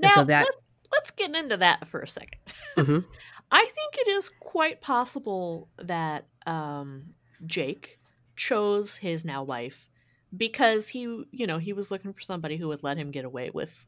And 0.02 0.10
Now 0.10 0.16
so 0.16 0.24
that- 0.26 0.46
let's, 0.46 0.58
let's 0.92 1.12
get 1.12 1.36
into 1.36 1.58
that 1.58 1.88
for 1.88 2.02
a 2.02 2.08
2nd 2.08 2.38
Mhm. 2.78 3.06
I 3.52 3.60
think 3.64 3.96
it 3.98 4.08
is 4.10 4.30
quite 4.40 4.80
possible 4.82 5.70
that 5.78 6.26
um, 6.46 7.06
Jake 7.46 7.98
chose 8.36 8.96
his 8.98 9.26
now 9.26 9.42
wife 9.44 9.90
because 10.36 10.88
he, 10.88 11.02
you 11.32 11.48
know, 11.48 11.58
he 11.58 11.74
was 11.74 11.92
looking 11.92 12.14
for 12.14 12.22
somebody 12.22 12.58
who 12.58 12.68
would 12.68 12.84
let 12.84 12.98
him 12.98 13.12
get 13.12 13.26
away 13.26 13.50
with 13.50 13.86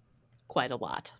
quite 0.48 0.72
a 0.72 0.76
lot. 0.76 1.12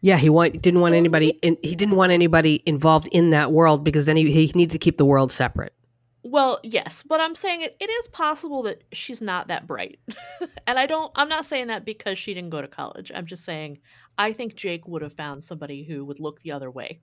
Yeah, 0.00 0.16
he 0.16 0.28
want, 0.28 0.62
didn't 0.62 0.80
want 0.80 0.94
anybody. 0.94 1.30
In, 1.42 1.56
he 1.62 1.74
didn't 1.74 1.96
want 1.96 2.12
anybody 2.12 2.62
involved 2.66 3.08
in 3.10 3.30
that 3.30 3.52
world 3.52 3.82
because 3.82 4.06
then 4.06 4.16
he, 4.16 4.30
he 4.30 4.52
needed 4.54 4.70
to 4.72 4.78
keep 4.78 4.96
the 4.96 5.04
world 5.04 5.32
separate. 5.32 5.72
Well, 6.22 6.60
yes, 6.62 7.02
but 7.02 7.20
I'm 7.20 7.34
saying 7.34 7.62
it, 7.62 7.76
it 7.80 7.88
is 7.88 8.08
possible 8.08 8.62
that 8.64 8.84
she's 8.92 9.22
not 9.22 9.48
that 9.48 9.66
bright. 9.66 9.98
and 10.66 10.78
I 10.78 10.86
don't 10.86 11.10
I'm 11.16 11.28
not 11.28 11.46
saying 11.46 11.68
that 11.68 11.84
because 11.84 12.18
she 12.18 12.34
didn't 12.34 12.50
go 12.50 12.60
to 12.60 12.68
college. 12.68 13.10
I'm 13.14 13.26
just 13.26 13.44
saying 13.44 13.78
I 14.18 14.32
think 14.32 14.54
Jake 14.54 14.86
would 14.86 15.02
have 15.02 15.14
found 15.14 15.42
somebody 15.42 15.84
who 15.84 16.04
would 16.04 16.20
look 16.20 16.40
the 16.40 16.52
other 16.52 16.70
way 16.70 17.00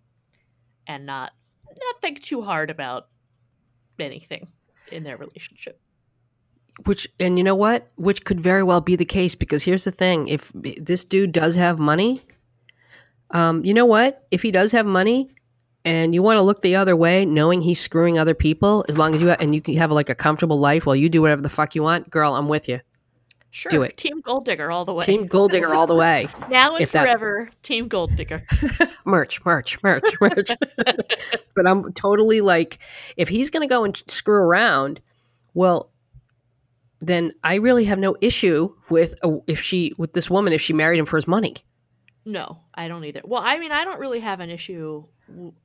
and 0.85 1.05
not 1.05 1.31
not 1.65 2.01
think 2.01 2.21
too 2.21 2.41
hard 2.41 2.69
about 2.69 3.07
anything 3.99 4.51
in 4.91 5.03
their 5.03 5.17
relationship. 5.17 5.81
Which 6.85 7.07
and 7.19 7.37
you 7.37 7.43
know 7.43 7.55
what? 7.55 7.87
Which 7.95 8.25
could 8.25 8.41
very 8.41 8.61
well 8.63 8.81
be 8.81 8.95
the 8.95 9.05
case 9.05 9.33
because 9.33 9.63
here's 9.63 9.85
the 9.85 9.91
thing: 9.91 10.27
if 10.27 10.51
this 10.53 11.05
dude 11.05 11.31
does 11.31 11.55
have 11.55 11.79
money, 11.79 12.21
um, 13.31 13.63
you 13.63 13.73
know 13.73 13.85
what? 13.85 14.25
If 14.29 14.41
he 14.41 14.51
does 14.51 14.73
have 14.73 14.85
money, 14.85 15.29
and 15.85 16.13
you 16.13 16.21
want 16.21 16.39
to 16.39 16.43
look 16.45 16.61
the 16.61 16.75
other 16.75 16.95
way, 16.95 17.25
knowing 17.25 17.61
he's 17.61 17.79
screwing 17.79 18.17
other 18.19 18.33
people, 18.33 18.83
as 18.89 18.97
long 18.97 19.15
as 19.15 19.21
you 19.21 19.29
ha- 19.29 19.37
and 19.39 19.55
you 19.55 19.61
can 19.61 19.75
have 19.77 19.91
like 19.91 20.09
a 20.09 20.15
comfortable 20.15 20.59
life 20.59 20.85
while 20.85 20.95
you 20.95 21.07
do 21.07 21.21
whatever 21.21 21.41
the 21.41 21.49
fuck 21.49 21.75
you 21.75 21.83
want, 21.83 22.09
girl, 22.09 22.35
I'm 22.35 22.49
with 22.49 22.67
you. 22.67 22.81
Sure, 23.51 23.69
Do 23.69 23.83
it. 23.83 23.95
Team 23.95 24.19
Gold 24.19 24.43
Digger 24.43 24.69
all 24.69 24.83
the 24.83 24.93
way. 24.93 25.05
Team 25.05 25.27
Gold 25.27 25.51
Digger 25.51 25.73
all 25.73 25.87
the 25.87 25.95
way. 25.95 26.27
now 26.49 26.73
and 26.75 26.83
if 26.83 26.91
that's- 26.91 27.07
forever, 27.15 27.49
Team 27.61 27.87
Gold 27.87 28.13
Digger. 28.17 28.45
merch, 29.05 29.45
merch, 29.45 29.81
merch, 29.81 30.03
merch. 30.19 30.51
but 31.55 31.65
I'm 31.65 31.93
totally 31.93 32.41
like, 32.41 32.79
if 33.15 33.29
he's 33.29 33.49
going 33.49 33.65
to 33.65 33.73
go 33.73 33.85
and 33.85 33.95
screw 34.07 34.35
around, 34.35 34.99
well, 35.53 35.89
then 37.07 37.31
I 37.43 37.55
really 37.55 37.85
have 37.85 37.99
no 37.99 38.15
issue 38.21 38.73
with 38.89 39.15
uh, 39.23 39.37
if 39.47 39.59
she 39.59 39.93
with 39.97 40.13
this 40.13 40.29
woman 40.29 40.53
if 40.53 40.61
she 40.61 40.73
married 40.73 40.99
him 40.99 41.05
for 41.05 41.17
his 41.17 41.27
money. 41.27 41.55
No, 42.25 42.59
I 42.73 42.87
don't 42.87 43.03
either. 43.05 43.21
Well, 43.23 43.41
I 43.45 43.59
mean, 43.59 43.71
I 43.71 43.83
don't 43.83 43.99
really 43.99 44.19
have 44.19 44.39
an 44.39 44.49
issue. 44.49 45.05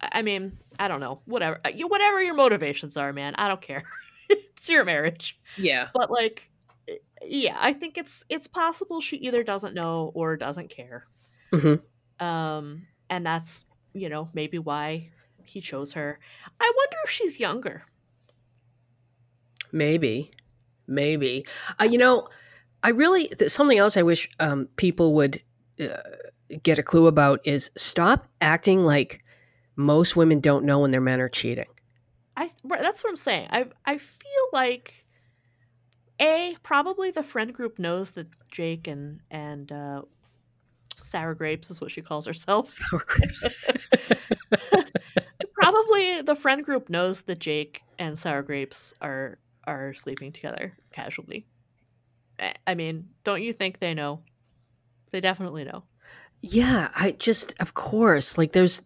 I 0.00 0.22
mean, 0.22 0.58
I 0.78 0.88
don't 0.88 1.00
know. 1.00 1.22
Whatever, 1.24 1.58
Uh, 1.64 1.70
you, 1.74 1.88
whatever 1.88 2.22
your 2.22 2.34
motivations 2.34 2.96
are, 2.96 3.12
man. 3.12 3.34
I 3.36 3.48
don't 3.48 3.60
care. 3.62 3.82
it's 4.28 4.68
your 4.68 4.84
marriage. 4.84 5.38
Yeah. 5.56 5.88
But 5.94 6.10
like, 6.10 6.50
eh, 6.88 6.96
yeah, 7.24 7.56
I 7.58 7.72
think 7.72 7.96
it's 7.96 8.24
it's 8.28 8.46
possible 8.46 9.00
she 9.00 9.16
either 9.16 9.42
doesn't 9.42 9.74
know 9.74 10.12
or 10.14 10.36
doesn't 10.36 10.68
care. 10.68 11.06
hmm 11.52 11.74
Um, 12.24 12.86
and 13.08 13.24
that's 13.24 13.64
you 13.94 14.08
know 14.08 14.28
maybe 14.34 14.58
why 14.58 15.10
he 15.44 15.60
chose 15.60 15.92
her. 15.94 16.18
I 16.60 16.72
wonder 16.76 16.96
if 17.04 17.10
she's 17.10 17.40
younger. 17.40 17.84
Maybe, 19.72 20.32
maybe. 20.90 21.46
Uh, 21.80 21.84
you 21.84 21.98
know, 21.98 22.28
I 22.82 22.90
really 22.90 23.28
th- 23.28 23.50
something 23.50 23.78
else 23.78 23.96
I 23.96 24.02
wish 24.02 24.28
um, 24.40 24.68
people 24.76 25.14
would 25.14 25.40
uh, 25.80 25.96
get 26.62 26.78
a 26.78 26.82
clue 26.82 27.06
about 27.06 27.40
is 27.44 27.70
stop 27.76 28.26
acting 28.40 28.80
like 28.80 29.24
most 29.76 30.16
women 30.16 30.40
don't 30.40 30.64
know 30.64 30.80
when 30.80 30.90
their 30.90 31.00
men 31.00 31.20
are 31.20 31.28
cheating. 31.28 31.66
I 32.36 32.50
that's 32.64 33.02
what 33.04 33.10
I'm 33.10 33.16
saying. 33.16 33.48
I 33.50 33.66
I 33.84 33.98
feel 33.98 34.48
like 34.52 35.04
a 36.20 36.56
probably 36.62 37.10
the 37.10 37.22
friend 37.22 37.52
group 37.52 37.78
knows 37.78 38.12
that 38.12 38.28
Jake 38.50 38.86
and 38.86 39.20
and 39.30 39.70
uh, 39.72 40.02
Sour 41.02 41.34
Grapes 41.34 41.70
is 41.70 41.80
what 41.80 41.90
she 41.90 42.02
calls 42.02 42.26
herself. 42.26 42.70
Sour 42.90 43.04
grapes. 43.06 43.44
probably 45.54 46.22
the 46.22 46.34
friend 46.34 46.64
group 46.64 46.88
knows 46.88 47.22
that 47.22 47.38
Jake 47.38 47.82
and 47.98 48.18
Sour 48.18 48.42
Grapes 48.42 48.94
are 49.00 49.38
are 49.64 49.92
sleeping 49.94 50.32
together 50.32 50.76
casually. 50.92 51.46
I- 52.66 52.74
mean, 52.74 53.08
don't 53.24 53.42
you 53.42 53.52
think 53.52 53.78
they 53.78 53.94
know? 53.94 54.20
They 55.10 55.20
definitely 55.20 55.64
know. 55.64 55.84
Yeah, 56.42 56.88
I 56.94 57.12
just 57.12 57.52
of 57.60 57.74
course 57.74 58.38
like 58.38 58.52
there's 58.52 58.80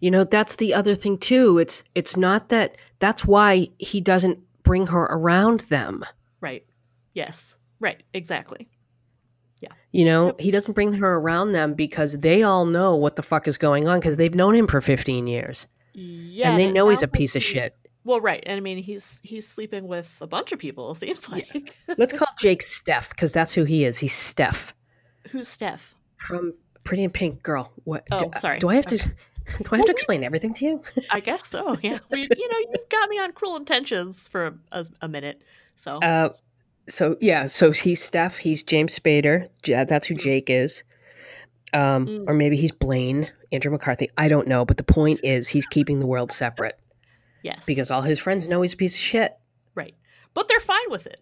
you 0.00 0.10
know 0.10 0.24
that's 0.24 0.56
the 0.56 0.72
other 0.72 0.94
thing 0.94 1.18
too. 1.18 1.58
It's 1.58 1.84
it's 1.94 2.16
not 2.16 2.48
that 2.48 2.76
that's 3.00 3.26
why 3.26 3.68
he 3.78 4.00
doesn't 4.00 4.38
bring 4.62 4.86
her 4.86 5.02
around 5.04 5.60
them. 5.62 6.04
Right. 6.40 6.64
Yes. 7.12 7.56
Right. 7.80 8.02
Exactly. 8.14 8.68
Yeah. 9.60 9.72
You 9.92 10.06
know, 10.06 10.26
Yep. 10.26 10.40
he 10.40 10.50
doesn't 10.50 10.72
bring 10.74 10.92
her 10.94 11.16
around 11.16 11.52
them 11.52 11.74
because 11.74 12.12
they 12.18 12.42
all 12.42 12.64
know 12.64 12.94
what 12.96 13.16
the 13.16 13.22
fuck 13.22 13.46
is 13.46 13.58
going 13.58 13.86
on 13.88 14.00
because 14.00 14.16
they've 14.16 14.34
known 14.34 14.54
him 14.54 14.66
for 14.66 14.80
15 14.80 15.26
years 15.26 15.66
Yeah. 15.92 16.50
and 16.50 16.58
they 16.58 16.70
know 16.72 16.88
he's 16.88 17.02
a 17.02 17.08
piece 17.08 17.36
of 17.36 17.42
shit. 17.42 17.76
Well, 18.04 18.20
right. 18.20 18.42
And 18.46 18.56
I 18.56 18.60
mean, 18.60 18.78
he's 18.78 19.20
he's 19.22 19.46
sleeping 19.46 19.86
with 19.86 20.18
a 20.20 20.26
bunch 20.26 20.52
of 20.52 20.58
people. 20.58 20.90
It 20.92 20.96
seems 20.96 21.28
Yeah. 21.28 21.42
like. 21.54 21.74
Let's 21.98 22.12
call 22.18 22.28
Jake 22.38 22.64
Steff 22.64 23.10
because 23.10 23.32
that's 23.32 23.52
who 23.52 23.64
he 23.64 23.84
is. 23.84 23.98
He's 23.98 24.14
Steff 24.14 24.72
Who's 25.30 25.48
Steff? 25.48 25.92
from 26.16 26.54
Pretty 26.84 27.04
in 27.04 27.10
Pink 27.10 27.42
Girl. 27.42 27.70
What? 27.84 28.06
Oh, 28.10 28.30
do, 28.30 28.38
sorry. 28.38 28.58
Do 28.58 28.68
I 28.70 28.74
have 28.76 28.86
to? 28.86 28.98
Do 29.58 29.68
I 29.72 29.78
have 29.78 29.86
to 29.86 29.92
explain 29.92 30.22
everything 30.22 30.54
to 30.54 30.64
you? 30.64 30.82
I 31.10 31.18
guess 31.20 31.46
so. 31.46 31.76
Yeah. 31.82 31.98
You, 32.12 32.28
you 32.36 32.48
know, 32.48 32.58
you've 32.72 32.88
got 32.88 33.08
me 33.08 33.18
on 33.18 33.32
Cruel 33.32 33.56
Intentions 33.56 34.28
for 34.28 34.56
a, 34.70 34.86
a 35.02 35.08
minute. 35.08 35.42
So 35.76 35.98
Uh, 35.98 36.28
so 36.88 37.16
yeah, 37.20 37.46
so 37.46 37.70
he's 37.72 38.00
Steff. 38.00 38.36
He's 38.38 38.62
James 38.62 38.96
Spader. 38.98 39.48
That's 39.88 40.06
who 40.06 40.14
Jake 40.14 40.48
is. 40.50 40.84
Um, 41.72 42.06
Mm. 42.06 42.24
or 42.28 42.34
maybe 42.34 42.56
he's 42.56 42.72
Blaine, 42.72 43.30
Andrew 43.52 43.70
McCarthy. 43.72 44.08
I 44.16 44.28
don't 44.28 44.46
know, 44.48 44.64
but 44.64 44.76
the 44.76 44.82
point 44.84 45.20
is 45.22 45.48
he's 45.48 45.66
keeping 45.66 46.00
the 46.00 46.06
world 46.06 46.32
separate 46.32 46.78
yes, 47.42 47.64
because 47.66 47.90
all 47.90 48.02
his 48.02 48.18
friends 48.18 48.48
know 48.48 48.62
he's 48.62 48.74
a 48.74 48.76
piece 48.76 48.94
of 48.94 49.00
shit. 49.00 49.36
right, 49.74 49.94
but 50.34 50.48
they're 50.48 50.60
fine 50.60 50.90
with 50.90 51.06
it. 51.06 51.20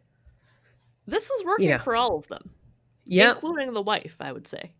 This 1.06 1.30
is 1.30 1.44
working 1.44 1.68
Yeah. 1.68 1.78
for 1.78 1.96
all 1.96 2.16
of 2.18 2.28
them, 2.28 2.50
Yeah, 3.06 3.30
including 3.30 3.72
the 3.72 3.82
wife. 3.82 4.16
I 4.20 4.32
would 4.32 4.46
say. 4.46 4.72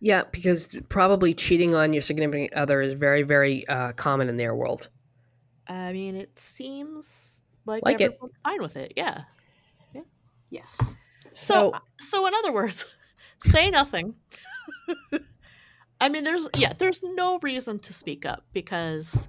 yeah, 0.00 0.24
because 0.30 0.74
probably 0.88 1.34
cheating 1.34 1.74
on 1.74 1.92
your 1.92 2.02
significant 2.02 2.52
other 2.54 2.80
is 2.82 2.92
very, 2.94 3.22
very 3.22 3.66
uh, 3.68 3.92
common 3.92 4.28
in 4.28 4.36
their 4.36 4.54
world. 4.54 4.88
I 5.68 5.92
mean, 5.92 6.14
it 6.16 6.38
seems 6.38 7.42
like, 7.64 7.84
Like 7.84 8.00
it. 8.00 8.16
fine 8.44 8.62
with 8.62 8.76
it. 8.76 8.92
Yeah. 8.96 9.22
Yes. 10.48 10.78
So, 11.34 11.72
so 11.98 12.24
in 12.28 12.34
other 12.34 12.52
words, 12.52 12.86
say 13.42 13.68
nothing. 13.70 14.14
I 16.00 16.08
mean, 16.08 16.22
there's 16.24 16.48
yeah, 16.56 16.72
there's 16.78 17.02
no 17.02 17.38
reason 17.40 17.78
to 17.80 17.92
speak 17.92 18.24
up 18.24 18.44
because 18.52 19.28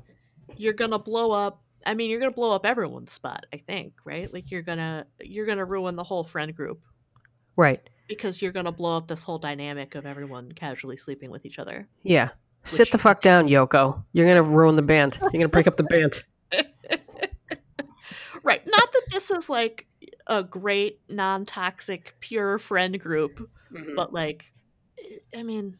you're 0.55 0.73
gonna 0.73 0.99
blow 0.99 1.31
up. 1.31 1.61
I 1.85 1.93
mean, 1.93 2.09
you're 2.09 2.19
gonna 2.19 2.31
blow 2.31 2.53
up 2.53 2.65
everyone's 2.65 3.11
spot. 3.11 3.45
I 3.53 3.57
think, 3.57 3.93
right? 4.05 4.31
Like 4.31 4.51
you're 4.51 4.61
gonna 4.61 5.05
you're 5.21 5.45
gonna 5.45 5.65
ruin 5.65 5.95
the 5.95 6.03
whole 6.03 6.23
friend 6.23 6.55
group 6.55 6.81
right. 7.55 7.81
because 8.07 8.41
you're 8.41 8.51
gonna 8.51 8.71
blow 8.71 8.97
up 8.97 9.07
this 9.07 9.23
whole 9.23 9.39
dynamic 9.39 9.95
of 9.95 10.05
everyone 10.05 10.51
casually 10.51 10.97
sleeping 10.97 11.29
with 11.29 11.45
each 11.45 11.59
other. 11.59 11.87
Yeah. 12.03 12.29
Sit 12.63 12.91
the 12.91 12.97
fuck 12.97 13.21
down, 13.21 13.47
Yoko. 13.47 14.03
You're 14.11 14.27
gonna 14.27 14.43
ruin 14.43 14.75
the 14.75 14.81
band. 14.81 15.17
You're 15.21 15.31
gonna 15.31 15.47
break 15.47 15.67
up 15.67 15.77
the 15.77 15.83
band. 15.83 16.23
Right. 18.47 18.65
Not 18.65 18.93
that 18.93 19.01
this 19.11 19.29
is 19.29 19.49
like 19.49 19.87
a 20.25 20.41
great 20.41 21.01
non-toxic 21.09 22.15
pure 22.21 22.57
friend 22.59 22.97
group, 22.97 23.39
mm-hmm. 23.73 23.93
but 23.93 24.13
like 24.13 24.53
I 25.35 25.43
mean, 25.43 25.77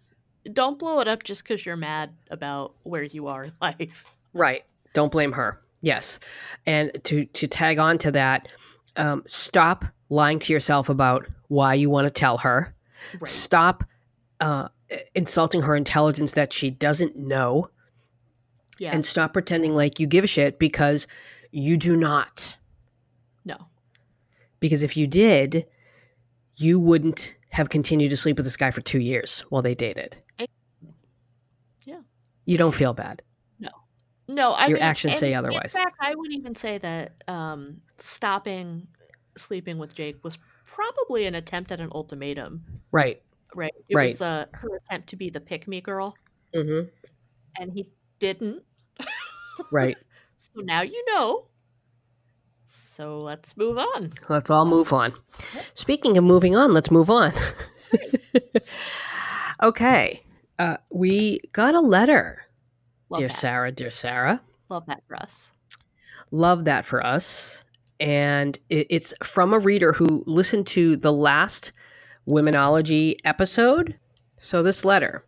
don't 0.52 0.78
blow 0.78 1.00
it 1.00 1.08
up 1.08 1.24
just 1.24 1.44
because 1.44 1.66
you're 1.66 1.78
mad 1.78 2.14
about 2.30 2.76
where 2.84 3.04
you 3.04 3.28
are 3.28 3.46
in 3.46 3.54
life. 3.62 4.14
Right. 4.38 4.64
Don't 4.94 5.12
blame 5.12 5.32
her. 5.34 5.60
Yes. 5.82 6.20
And 6.66 6.92
to 7.04 7.26
to 7.26 7.48
tag 7.48 7.78
on 7.80 7.98
to 8.00 8.12
that, 8.12 8.48
um, 8.96 9.24
stop 9.28 9.86
lying 10.10 10.40
to 10.40 10.54
yourself 10.54 10.90
about 10.90 11.28
why 11.50 11.74
you 11.74 11.90
want 11.90 12.06
to 12.06 12.12
tell 12.12 12.38
her. 12.38 12.74
Right. 13.20 13.28
Stop 13.28 13.84
uh, 14.40 14.70
insulting 15.16 15.62
her 15.62 15.76
intelligence 15.76 16.34
that 16.34 16.54
she 16.54 16.70
doesn't 16.70 17.16
know, 17.18 17.68
Yeah. 18.80 18.92
and 18.94 19.06
stop 19.06 19.34
pretending 19.34 19.76
like 19.76 20.00
you 20.00 20.08
give 20.08 20.24
a 20.24 20.28
shit 20.28 20.60
because 20.60 21.08
you 21.52 21.78
do 21.78 21.96
not. 21.96 22.58
no. 23.46 23.58
Because 24.60 24.82
if 24.84 24.98
you 24.98 25.06
did, 25.08 25.66
you 26.56 26.80
wouldn't 26.80 27.36
have 27.52 27.70
continued 27.70 28.10
to 28.10 28.18
sleep 28.18 28.38
with 28.38 28.46
this 28.46 28.58
guy 28.58 28.72
for 28.72 28.82
two 28.82 29.00
years 29.00 29.42
while 29.50 29.62
they 29.62 29.76
dated. 29.76 30.18
Yeah. 31.86 32.02
You 32.46 32.58
don't 32.58 32.74
feel 32.74 32.94
bad. 32.94 33.22
No, 34.28 34.52
I 34.54 34.68
Your 34.68 34.78
mean, 34.78 34.84
actions 34.84 35.14
and 35.14 35.20
say 35.20 35.34
otherwise. 35.34 35.74
In 35.74 35.82
fact, 35.82 35.96
I 36.02 36.14
would 36.16 36.32
even 36.34 36.54
say 36.56 36.78
that 36.80 37.24
um, 37.28 37.78
stopping 37.98 38.88
sleeping 39.38 39.78
with 39.78 39.94
Jake 39.94 40.22
was 40.24 40.38
probably 40.66 41.26
an 41.26 41.36
attempt 41.36 41.72
at 41.72 41.80
an 41.80 41.90
ultimatum. 41.94 42.64
Right. 42.92 43.22
Right. 43.56 43.74
It 43.88 43.96
Right. 43.96 44.10
was 44.10 44.22
uh, 44.22 44.46
her 44.54 44.68
attempt 44.78 45.08
to 45.10 45.16
be 45.16 45.30
the 45.30 45.40
pick 45.40 45.68
me 45.68 45.80
girl, 45.82 46.16
Mm-hmm. 46.54 46.90
and 47.62 47.72
he 47.74 47.90
didn't. 48.20 48.64
Right. 49.72 49.98
So 50.40 50.62
now 50.62 50.82
you 50.84 51.04
know. 51.08 51.48
So 52.68 53.22
let's 53.22 53.58
move 53.58 53.80
on. 53.80 54.14
Let's 54.30 54.52
all 54.52 54.66
move 54.66 54.94
on. 54.94 55.14
Speaking 55.74 56.16
of 56.16 56.24
moving 56.24 56.56
on, 56.56 56.74
let's 56.76 56.92
move 56.92 57.10
on. 57.10 57.32
okay. 59.64 60.24
Uh, 60.60 60.78
we 60.92 61.40
got 61.54 61.74
a 61.76 61.80
letter, 61.80 62.42
Love 63.10 63.20
dear 63.20 63.28
that. 63.28 63.34
Sarah, 63.34 63.72
dear 63.72 63.92
Sarah. 63.92 64.42
Love 64.70 64.86
that 64.88 65.04
for 65.08 65.16
us. 65.18 65.52
Love 66.32 66.66
that 66.66 66.86
for 66.86 67.06
us. 67.06 67.64
And 68.00 68.58
it, 68.70 68.88
it's 68.90 69.14
from 69.24 69.54
a 69.54 69.60
reader 69.60 69.94
who 69.94 70.24
listened 70.28 70.68
to 70.68 70.98
the 70.98 71.14
last 71.14 71.72
Womenology 72.28 73.16
episode. 73.26 73.98
So, 74.40 74.62
this 74.62 74.86
letter, 74.86 75.26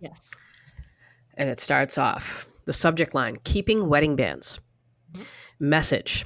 Yes. 0.00 0.30
and 1.34 1.50
it 1.50 1.58
starts 1.58 1.98
off 1.98 2.46
the 2.64 2.72
subject 2.72 3.14
line 3.14 3.36
Keeping 3.44 3.88
Wedding 3.88 4.16
Bands. 4.16 4.60
Mhm. 5.12 5.26
Message 5.58 6.24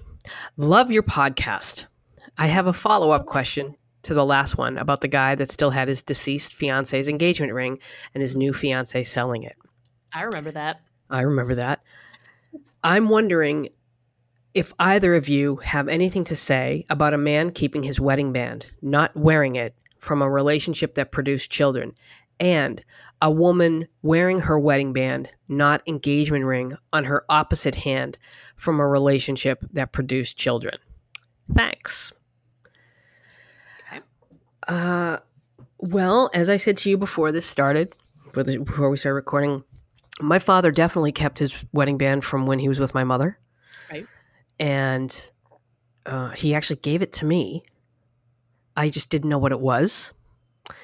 Love 0.59 0.90
your 0.90 1.02
podcast. 1.02 1.87
I 2.37 2.47
have 2.47 2.66
a 2.66 2.73
follow 2.75 3.11
up 3.12 3.25
question 3.26 3.75
to 4.02 4.12
the 4.14 4.25
last 4.25 4.59
one 4.59 4.76
about 4.78 5.00
the 5.00 5.09
guy 5.09 5.35
that 5.35 5.50
still 5.50 5.71
had 5.71 5.88
his 5.88 6.02
deceased 6.02 6.54
fiance's 6.54 7.09
engagement 7.09 7.52
ring 7.54 7.78
and 8.14 8.21
his 8.23 8.37
new 8.37 8.52
fiance 8.52 9.02
selling 9.04 9.42
it. 9.42 9.57
I 10.12 10.23
remember 10.23 10.50
that. 10.52 10.83
I 11.11 11.23
remember 11.23 11.57
that. 11.57 11.83
I'm 12.83 13.09
wondering 13.09 13.69
if 14.55 14.73
either 14.79 15.14
of 15.14 15.29
you 15.29 15.57
have 15.57 15.88
anything 15.88 16.25
to 16.25 16.37
say 16.37 16.85
about 16.88 17.14
a 17.14 17.19
man 17.19 17.50
keeping 17.52 17.83
his 17.83 18.00
wedding 18.00 18.33
band, 18.33 18.67
not 18.83 19.14
wearing 19.17 19.57
it, 19.57 19.75
from 19.99 20.23
a 20.23 20.31
relationship 20.31 20.95
that 20.95 21.12
produced 21.12 21.50
children, 21.50 21.93
and 22.40 22.83
a 23.23 23.31
woman 23.31 23.87
wearing 24.02 24.40
her 24.40 24.59
wedding 24.59 24.93
band, 24.93 25.29
not 25.49 25.83
engagement 25.87 26.47
ring, 26.47 26.75
on 26.93 27.05
her 27.05 27.25
opposite 27.29 27.75
hand 27.75 28.17
from 28.57 28.81
a 28.81 28.88
relationship 28.88 29.62
that 29.73 29.93
produced 29.93 30.38
children. 30.38 30.79
Thanks. 31.55 32.12
Okay. 33.87 34.00
Uh, 34.69 35.19
well, 35.79 36.31
as 36.33 36.49
I 36.49 36.57
said 36.57 36.79
to 36.79 36.90
you 36.90 36.97
before 36.97 37.31
this 37.31 37.47
started, 37.47 37.95
before, 38.33 38.88
we 38.88 38.97
started 38.97 39.17
recording, 39.17 39.62
my 40.21 40.39
father 40.39 40.71
definitely 40.71 41.12
kept 41.12 41.39
his 41.39 41.65
wedding 41.73 41.99
band 41.99 42.25
from 42.25 42.47
when 42.47 42.59
he 42.59 42.69
was 42.69 42.79
with 42.81 42.95
my 42.95 43.05
mother. 43.05 43.39
Right. 43.91 44.07
And 44.59 45.31
uh, 46.07 46.31
he 46.31 46.55
actually 46.55 46.77
gave 46.77 47.03
it 47.03 47.12
to 47.15 47.25
me. 47.25 47.62
I 48.77 48.89
just 48.91 49.11
didn't 49.11 49.29
know 49.29 49.39
what 49.39 49.53
it 49.53 49.61
was 49.61 50.12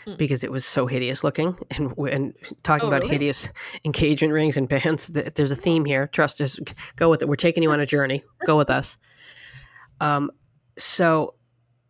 Hmm. 0.05 0.15
because 0.17 0.43
it 0.43 0.51
was 0.51 0.65
so 0.65 0.87
hideous 0.87 1.23
looking. 1.23 1.57
And 1.73 1.93
and 2.11 2.35
talking 2.65 2.87
Oh, 2.87 2.89
about 2.89 3.03
really? 3.03 3.13
hideous 3.13 3.49
engagement 3.85 4.33
rings 4.33 4.57
and 4.57 4.69
bands, 4.69 5.09
th- 5.11 5.35
there's 5.35 5.51
a 5.53 5.57
theme 5.57 5.85
here. 5.85 6.09
Trust 6.09 6.41
us. 6.41 6.59
Go 6.97 7.09
with 7.11 7.23
it. 7.23 7.29
We're 7.29 7.37
taking 7.37 7.63
you 7.63 7.71
on 7.71 7.79
a 7.79 7.87
journey. 7.87 8.25
Go 8.47 8.57
with 8.57 8.71
us. 8.71 8.99
Um, 10.01 10.31
so 10.77 11.35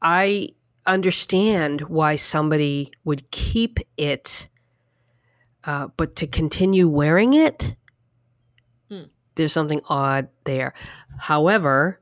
I 0.03 0.49
understand 0.87 1.83
why 1.83 2.17
somebody 2.17 2.93
would 3.05 3.31
keep 3.31 3.79
it, 3.97 4.49
uh, 5.66 5.88
but 5.96 6.16
to 6.16 6.26
continue 6.26 6.88
wearing 6.88 7.35
it, 7.35 7.75
Hmm. 8.88 9.04
there's 9.35 9.52
something 9.52 9.80
odd 9.88 10.28
there. 10.44 10.73
However, 11.18 12.00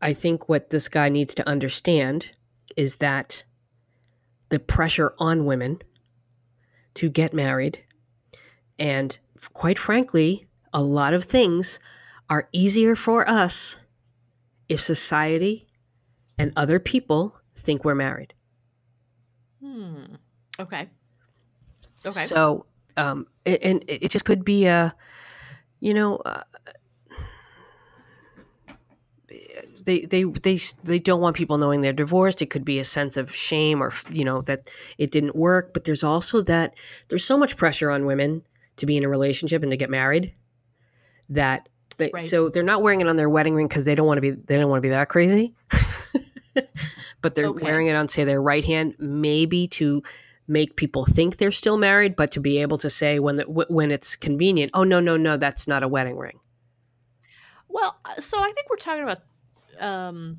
I 0.00 0.12
think 0.12 0.48
what 0.48 0.70
this 0.70 0.88
guy 0.88 1.08
needs 1.08 1.34
to 1.34 1.48
understand 1.48 2.30
is 2.76 2.96
that 2.96 3.42
the 4.48 4.58
pressure 4.60 5.14
on 5.18 5.44
women 5.44 5.82
to 6.94 7.08
get 7.10 7.34
married, 7.34 7.82
and 8.78 9.18
quite 9.52 9.78
frankly, 9.78 10.46
a 10.72 10.82
lot 10.82 11.14
of 11.14 11.24
things 11.24 11.78
are 12.30 12.48
easier 12.52 12.94
for 12.94 13.28
us 13.28 13.78
if 14.68 14.80
society 14.80 15.66
and 16.38 16.52
other 16.56 16.78
people 16.78 17.36
think 17.56 17.84
we're 17.84 17.94
married. 17.94 18.34
Hmm. 19.60 20.04
Okay. 20.60 20.88
Okay. 22.06 22.24
So, 22.26 22.66
um, 22.96 23.26
a- 23.46 23.64
and 23.66 23.82
it 23.88 24.04
it 24.04 24.10
just 24.10 24.24
could 24.24 24.44
be 24.44 24.66
a, 24.66 24.94
you 25.80 25.92
know, 25.94 26.16
uh, 26.18 26.42
they 29.84 30.00
they 30.00 30.24
they 30.24 30.58
they 30.84 30.98
don't 30.98 31.20
want 31.20 31.36
people 31.36 31.58
knowing 31.58 31.80
they're 31.80 31.92
divorced. 31.92 32.42
It 32.42 32.50
could 32.50 32.64
be 32.64 32.78
a 32.78 32.84
sense 32.84 33.16
of 33.16 33.34
shame 33.34 33.82
or 33.82 33.92
you 34.10 34.24
know 34.24 34.42
that 34.42 34.70
it 34.98 35.10
didn't 35.10 35.36
work. 35.36 35.72
But 35.72 35.84
there's 35.84 36.04
also 36.04 36.42
that 36.42 36.74
there's 37.08 37.24
so 37.24 37.36
much 37.36 37.56
pressure 37.56 37.90
on 37.90 38.06
women 38.06 38.42
to 38.76 38.86
be 38.86 38.96
in 38.96 39.04
a 39.04 39.08
relationship 39.08 39.62
and 39.62 39.70
to 39.70 39.76
get 39.76 39.90
married 39.90 40.32
that 41.30 41.68
they, 41.98 42.10
Right. 42.12 42.22
so 42.24 42.48
they're 42.50 42.62
not 42.62 42.82
wearing 42.82 43.00
it 43.00 43.08
on 43.08 43.16
their 43.16 43.30
wedding 43.30 43.54
ring 43.54 43.68
because 43.68 43.84
they 43.84 43.94
don't 43.94 44.06
want 44.06 44.18
to 44.18 44.22
be 44.22 44.30
they 44.32 44.58
don't 44.58 44.68
want 44.70 44.78
to 44.82 44.86
be 44.86 44.90
that 44.90 45.08
crazy. 45.08 45.54
but 47.22 47.34
they're 47.34 47.46
Okay. 47.46 47.64
wearing 47.64 47.86
it 47.88 47.94
on 47.94 48.08
say 48.08 48.24
their 48.24 48.40
right 48.42 48.64
hand 48.64 48.94
maybe 48.98 49.66
to 49.68 50.02
make 50.48 50.76
people 50.76 51.04
think 51.04 51.36
they're 51.36 51.50
still 51.52 51.76
married 51.78 52.14
but 52.16 52.30
to 52.30 52.40
be 52.40 52.58
able 52.58 52.78
to 52.78 52.88
say 52.90 53.18
when 53.18 53.36
the, 53.36 53.44
wh- 53.44 53.70
when 53.70 53.90
it's 53.90 54.16
convenient 54.16 54.70
oh 54.74 54.84
no 54.84 55.00
no 55.00 55.16
no 55.16 55.36
that's 55.36 55.66
not 55.66 55.82
a 55.82 55.88
wedding 55.88 56.16
ring 56.16 56.38
Well, 57.68 57.98
uh, 58.04 58.20
so 58.20 58.38
I 58.38 58.50
think 58.52 58.68
we're 58.70 58.76
talking 58.76 59.02
about 59.02 59.18
um, 59.80 60.38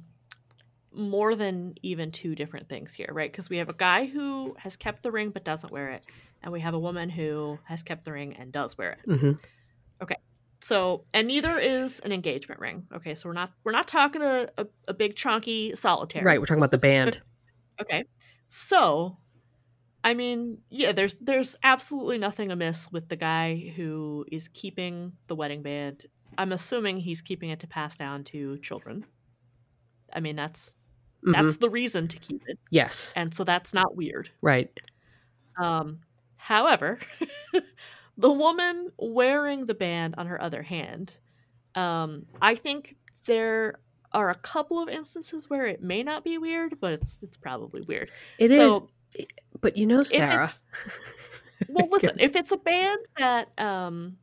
more 0.94 1.36
than 1.36 1.76
even 1.84 2.12
two 2.12 2.36
different 2.36 2.70
things 2.70 2.94
here, 2.94 3.10
right? 3.12 3.30
Because 3.32 3.50
we 3.50 3.58
have 3.58 3.70
a 3.70 3.74
guy 3.74 4.06
who 4.06 4.56
has 4.58 4.76
kept 4.76 5.04
the 5.04 5.12
ring 5.12 5.30
but 5.30 5.44
doesn't 5.44 5.72
wear 5.72 5.90
it, 5.92 6.04
and 6.42 6.52
we 6.52 6.60
have 6.62 6.74
a 6.74 6.80
woman 6.80 7.10
who 7.10 7.60
has 7.66 7.84
kept 7.84 8.06
the 8.06 8.12
ring 8.14 8.34
and 8.38 8.52
does 8.52 8.78
wear 8.78 8.94
it. 9.04 9.20
hmm 9.20 9.32
Okay, 10.02 10.16
So, 10.62 11.04
and 11.14 11.28
neither 11.28 11.58
is 11.58 12.00
an 12.00 12.12
engagement 12.12 12.60
ring. 12.62 12.88
Okay, 12.94 13.14
so 13.16 13.28
we're 13.30 13.34
not 13.34 13.52
we're 13.64 13.72
not 13.72 13.88
talking 13.88 14.22
a, 14.22 14.48
a, 14.58 14.66
a 14.88 14.94
big 14.94 15.16
chunky 15.16 15.76
solitaire. 15.76 16.24
right 16.24 16.40
we're 16.40 16.46
talking 16.46 16.60
about 16.62 16.72
the 16.72 16.78
band 16.78 17.22
Okay. 17.80 18.06
So, 18.48 19.18
I 20.04 20.14
mean, 20.14 20.62
yeah, 20.70 20.92
there's 20.92 21.16
there's 21.16 21.56
absolutely 21.64 22.18
nothing 22.18 22.52
amiss 22.52 22.92
with 22.92 23.10
the 23.10 23.16
guy 23.16 23.74
who 23.76 24.26
is 24.32 24.48
keeping 24.48 25.14
the 25.28 25.36
wedding 25.36 25.62
band. 25.64 26.06
I'm 26.38 26.52
assuming 26.52 27.00
he's 27.00 27.22
keeping 27.22 27.50
it 27.50 27.60
to 27.62 27.68
pass 27.68 27.96
down 27.96 28.24
to 28.26 28.58
children. 28.60 29.06
I 30.14 30.20
mean, 30.20 30.36
that's 30.36 30.78
Mhm. 31.26 31.34
that's 31.34 31.58
the 31.58 31.70
reason 31.70 32.08
to 32.10 32.20
keep 32.20 32.42
it. 32.48 32.60
yes 32.72 33.16
And 33.16 33.34
so 33.34 33.44
that's 33.44 33.74
not 33.74 33.96
weird. 33.96 34.32
right 34.42 34.80
Um 35.62 36.02
however, 36.38 37.00
the 38.18 38.32
woman 38.32 38.92
wearing 38.98 39.66
the 39.66 39.74
band 39.74 40.16
on 40.18 40.28
her 40.28 40.42
other 40.42 40.64
hand, 40.64 41.18
um 41.76 42.28
I 42.42 42.56
think 42.56 42.98
there 43.26 43.82
are 44.14 44.30
a 44.32 44.36
couple 44.36 44.80
of 44.82 44.90
instances 44.90 45.50
where 45.50 45.68
it 45.68 45.82
may 45.84 46.04
not 46.04 46.24
be 46.24 46.38
weird, 46.38 46.80
but 46.82 46.94
it's 46.94 47.20
it's 47.24 47.38
probably 47.38 47.82
weird. 47.84 48.12
It 48.40 48.52
is, 48.52 48.80
so 48.80 48.92
but 49.62 49.78
you 49.78 49.86
know 49.86 50.04
sarah 50.04 50.50
well 51.70 51.88
listen 51.90 52.18
if 52.20 52.36
it's 52.36 52.52
a 52.52 52.58
band 52.58 53.00
that 53.18 53.50
um 53.58 54.18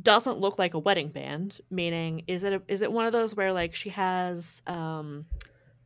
doesn't 0.00 0.38
look 0.38 0.58
like 0.58 0.74
a 0.74 0.78
wedding 0.78 1.08
band 1.08 1.60
meaning 1.70 2.22
is 2.26 2.42
it 2.42 2.52
a, 2.52 2.62
is 2.68 2.82
it 2.82 2.92
one 2.92 3.06
of 3.06 3.12
those 3.12 3.34
where 3.34 3.52
like 3.52 3.74
she 3.74 3.88
has 3.88 4.60
um 4.66 5.24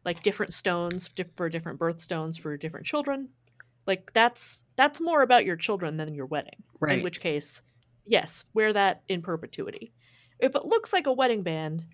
like 0.04 0.22
different 0.22 0.52
stones 0.52 1.10
for 1.36 1.48
different 1.48 1.78
birthstones 1.78 2.40
for 2.40 2.56
different 2.56 2.86
children? 2.86 3.28
Like 3.86 4.12
that's 4.12 4.64
that's 4.76 5.00
more 5.00 5.22
about 5.22 5.44
your 5.44 5.56
children 5.56 5.96
than 5.96 6.14
your 6.14 6.26
wedding 6.26 6.62
right. 6.80 6.98
in 6.98 7.04
which 7.04 7.20
case 7.20 7.62
yes 8.06 8.44
wear 8.54 8.72
that 8.72 9.02
in 9.08 9.22
perpetuity. 9.22 9.92
If 10.38 10.54
it 10.54 10.64
looks 10.64 10.92
like 10.92 11.06
a 11.06 11.12
wedding 11.12 11.42
band 11.42 11.84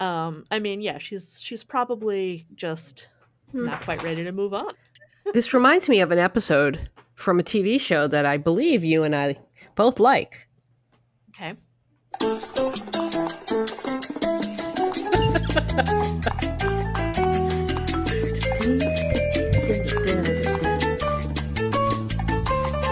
um 0.00 0.44
i 0.50 0.58
mean 0.60 0.80
yeah 0.80 0.98
she's 0.98 1.40
she's 1.42 1.64
probably 1.64 2.46
just 2.54 3.08
Hmm. 3.50 3.64
not 3.64 3.80
quite 3.80 4.02
ready 4.02 4.24
to 4.24 4.32
move 4.32 4.52
on 4.52 4.74
this 5.34 5.52
reminds 5.52 5.88
me 5.88 6.00
of 6.00 6.10
an 6.10 6.18
episode 6.18 6.88
from 7.14 7.38
a 7.38 7.42
tv 7.42 7.80
show 7.80 8.06
that 8.08 8.24
i 8.24 8.36
believe 8.36 8.84
you 8.84 9.02
and 9.04 9.14
i 9.14 9.36
both 9.78 10.00
like. 10.00 10.48
Okay. 11.28 11.54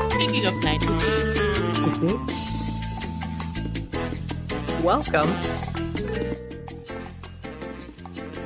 Speaking 0.04 0.46
of 0.46 0.54
90s 0.62 1.02
Welcome. 4.84 5.30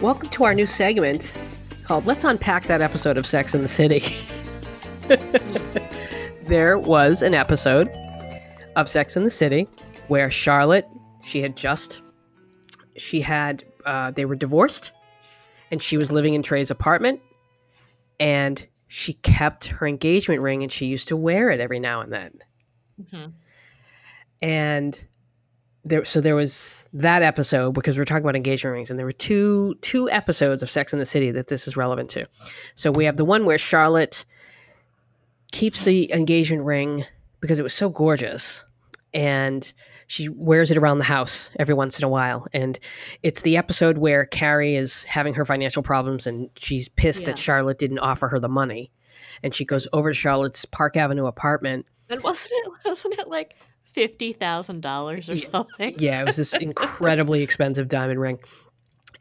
Welcome 0.00 0.31
to 0.31 0.44
our 0.44 0.55
new 0.55 0.66
segment 0.66 1.35
called 1.90 2.07
Let's 2.07 2.22
Unpack 2.22 2.66
That 2.66 2.81
Episode 2.83 3.18
of 3.18 3.26
Sex 3.26 3.53
in 3.53 3.62
the 3.62 3.66
City. 3.68 4.14
there 6.44 6.79
was 6.79 7.20
an 7.20 7.35
episode 7.35 7.88
of 8.76 8.88
Sex 8.88 9.16
in 9.16 9.24
the 9.24 9.31
City 9.31 9.66
where 10.07 10.31
Charlotte, 10.31 10.87
she 11.24 11.42
had 11.42 11.57
just, 11.57 12.00
she 12.96 13.20
had, 13.20 13.64
uh, 13.87 14.12
they 14.12 14.24
were 14.24 14.37
divorced 14.37 14.92
and 15.72 15.83
she 15.83 15.96
was 15.96 16.12
living 16.12 16.35
in 16.35 16.44
Trey's 16.44 16.70
apartment 16.70 17.20
and 18.20 18.64
she 18.87 19.14
kept 19.14 19.66
her 19.66 19.85
engagement 19.85 20.42
ring 20.42 20.62
and 20.62 20.70
she 20.70 20.87
used 20.87 21.09
to 21.09 21.16
wear 21.16 21.50
it 21.50 21.59
every 21.59 21.81
now 21.81 22.03
and 22.03 22.12
then 22.12 22.38
Mhm. 23.03 23.33
and 24.40 25.07
there 25.84 26.04
so 26.04 26.20
there 26.20 26.34
was 26.36 26.84
that 26.92 27.22
episode 27.22 27.72
because 27.72 27.96
we're 27.96 28.04
talking 28.04 28.24
about 28.24 28.36
engagement 28.36 28.74
rings 28.74 28.90
and 28.90 28.98
there 28.98 29.06
were 29.06 29.12
two 29.12 29.74
two 29.80 30.10
episodes 30.10 30.62
of 30.62 30.70
sex 30.70 30.92
in 30.92 30.98
the 30.98 31.06
city 31.06 31.30
that 31.30 31.48
this 31.48 31.66
is 31.66 31.76
relevant 31.76 32.10
to. 32.10 32.26
So 32.74 32.90
we 32.90 33.04
have 33.04 33.16
the 33.16 33.24
one 33.24 33.46
where 33.46 33.58
charlotte 33.58 34.24
keeps 35.52 35.84
the 35.84 36.12
engagement 36.12 36.64
ring 36.64 37.04
because 37.40 37.58
it 37.58 37.62
was 37.62 37.74
so 37.74 37.88
gorgeous 37.88 38.64
and 39.14 39.72
she 40.06 40.28
wears 40.28 40.70
it 40.70 40.76
around 40.76 40.98
the 40.98 41.04
house 41.04 41.50
every 41.58 41.74
once 41.74 41.98
in 41.98 42.04
a 42.04 42.08
while 42.08 42.46
and 42.52 42.78
it's 43.22 43.42
the 43.42 43.56
episode 43.56 43.98
where 43.98 44.26
carrie 44.26 44.76
is 44.76 45.02
having 45.04 45.34
her 45.34 45.44
financial 45.44 45.82
problems 45.82 46.26
and 46.26 46.48
she's 46.56 46.88
pissed 46.88 47.24
that 47.24 47.36
charlotte 47.38 47.78
didn't 47.78 47.98
offer 47.98 48.28
her 48.28 48.38
the 48.38 48.48
money 48.48 48.90
and 49.42 49.54
she 49.54 49.64
goes 49.64 49.88
over 49.92 50.10
to 50.10 50.14
charlotte's 50.14 50.64
park 50.64 50.96
avenue 50.96 51.26
apartment 51.26 51.84
And 52.08 52.22
wasn't 52.22 52.52
it 52.52 52.72
wasn't 52.84 53.14
it 53.18 53.28
like 53.28 53.56
fifty 53.92 54.33
thousand 54.33 54.81
dollars 54.83 55.29
or 55.29 55.37
something? 55.37 55.94
Yeah, 55.98 56.22
it 56.22 56.26
was 56.26 56.37
this 56.37 56.53
incredibly 56.55 57.42
expensive 57.42 57.88
diamond 57.88 58.20
ring. 58.20 58.38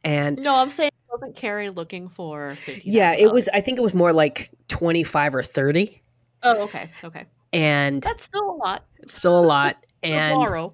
And 0.03 0.37
No, 0.39 0.55
I'm 0.55 0.69
saying 0.69 0.91
wasn't 1.11 1.35
Carrie 1.35 1.69
looking 1.71 2.07
for 2.07 2.55
fifty? 2.55 2.89
yeah, 2.89 3.13
it 3.13 3.31
was 3.31 3.49
I 3.49 3.61
think 3.61 3.77
it 3.79 3.81
was 3.81 3.93
more 3.95 4.13
like 4.13 4.51
25 4.67 5.35
or 5.35 5.43
30 5.43 6.01
Oh, 6.43 6.61
okay, 6.61 6.89
okay. 7.03 7.25
and 7.51 8.01
That's 8.03 8.23
still 8.23 8.49
a 8.51 8.55
lot 8.55 8.85
it's 8.99 9.17
still 9.17 9.39
a 9.39 9.45
lot 9.45 9.75
and 10.03 10.35
borrow. 10.35 10.73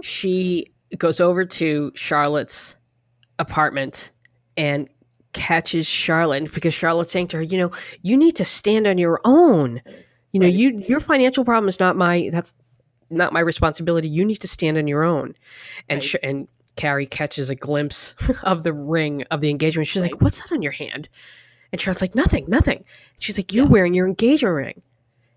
she 0.00 0.72
goes 0.98 1.20
over 1.20 1.44
to 1.44 1.92
Charlotte's 1.94 2.76
apartment 3.38 4.10
and 4.56 4.88
catches 5.34 5.86
Charlotte 5.86 6.52
because 6.54 6.72
Charlotte's 6.74 7.12
saying 7.12 7.28
to 7.28 7.36
her, 7.38 7.42
you 7.42 7.58
know, 7.58 7.70
you 8.02 8.16
need 8.16 8.36
to 8.36 8.44
stand 8.44 8.86
on 8.86 8.98
your 8.98 9.20
own. 9.24 9.80
You 10.32 10.40
know, 10.40 10.46
Right. 10.46 10.54
you 10.54 10.84
your 10.88 11.00
financial 11.00 11.44
problem 11.44 11.68
is 11.68 11.78
not 11.78 11.96
my 11.96 12.30
that's 12.32 12.54
not 13.14 13.32
my 13.32 13.40
responsibility. 13.40 14.08
You 14.08 14.24
need 14.24 14.36
to 14.36 14.48
stand 14.48 14.76
on 14.78 14.86
your 14.88 15.02
own. 15.04 15.34
And 15.88 15.98
Right. 15.98 16.04
sh- 16.04 16.16
and 16.22 16.48
Carrie 16.76 17.06
catches 17.06 17.50
a 17.50 17.54
glimpse 17.54 18.14
of 18.42 18.62
the 18.64 18.72
ring 18.72 19.22
of 19.30 19.40
the 19.40 19.50
engagement. 19.50 19.86
She's 19.88 20.02
like, 20.02 20.20
"What's 20.20 20.40
that 20.40 20.52
on 20.52 20.62
your 20.62 20.72
hand?" 20.72 21.08
And 21.72 21.80
Charlotte's 21.80 22.02
like, 22.02 22.14
"Nothing, 22.14 22.44
nothing." 22.48 22.84
She's 23.18 23.38
like, 23.38 23.52
"You're 23.52 23.64
Yeah. 23.66 23.70
wearing 23.70 23.94
your 23.94 24.06
engagement 24.06 24.54
ring." 24.56 24.82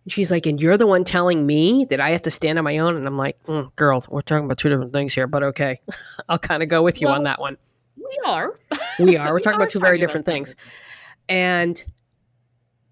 And 0.04 0.12
she's 0.12 0.32
like, 0.32 0.46
"And 0.46 0.62
you're 0.62 0.78
the 0.78 0.88
one 0.88 1.04
telling 1.04 1.46
me 1.46 1.86
that 1.90 2.00
I 2.00 2.12
have 2.12 2.22
to 2.24 2.32
stand 2.32 2.58
on 2.58 2.64
my 2.64 2.78
own." 2.80 2.96
And 2.96 3.06
I'm 3.06 3.18
like, 3.18 3.38
mm, 3.46 3.74
"Girl, 3.76 4.04
we're 4.10 4.22
talking 4.22 4.46
about 4.46 4.58
two 4.58 4.70
different 4.70 4.94
things 4.94 5.14
here, 5.14 5.28
but 5.28 5.44
okay, 5.44 5.80
I'll 6.30 6.40
kind 6.40 6.64
of 6.64 6.70
go 6.70 6.82
with 6.82 7.02
you 7.02 7.08
on 7.10 7.24
that 7.24 7.40
one." 7.40 7.58
We 7.98 8.20
are. 8.26 8.58
We 9.00 9.18
are. 9.18 9.30
We're 9.30 9.36
We 9.36 9.42
talking 9.42 9.60
are 9.60 9.64
about 9.64 9.70
two 9.72 9.80
very 9.80 10.00
different 10.00 10.26
two 10.26 10.32
things. 10.32 10.56
And 11.30 11.84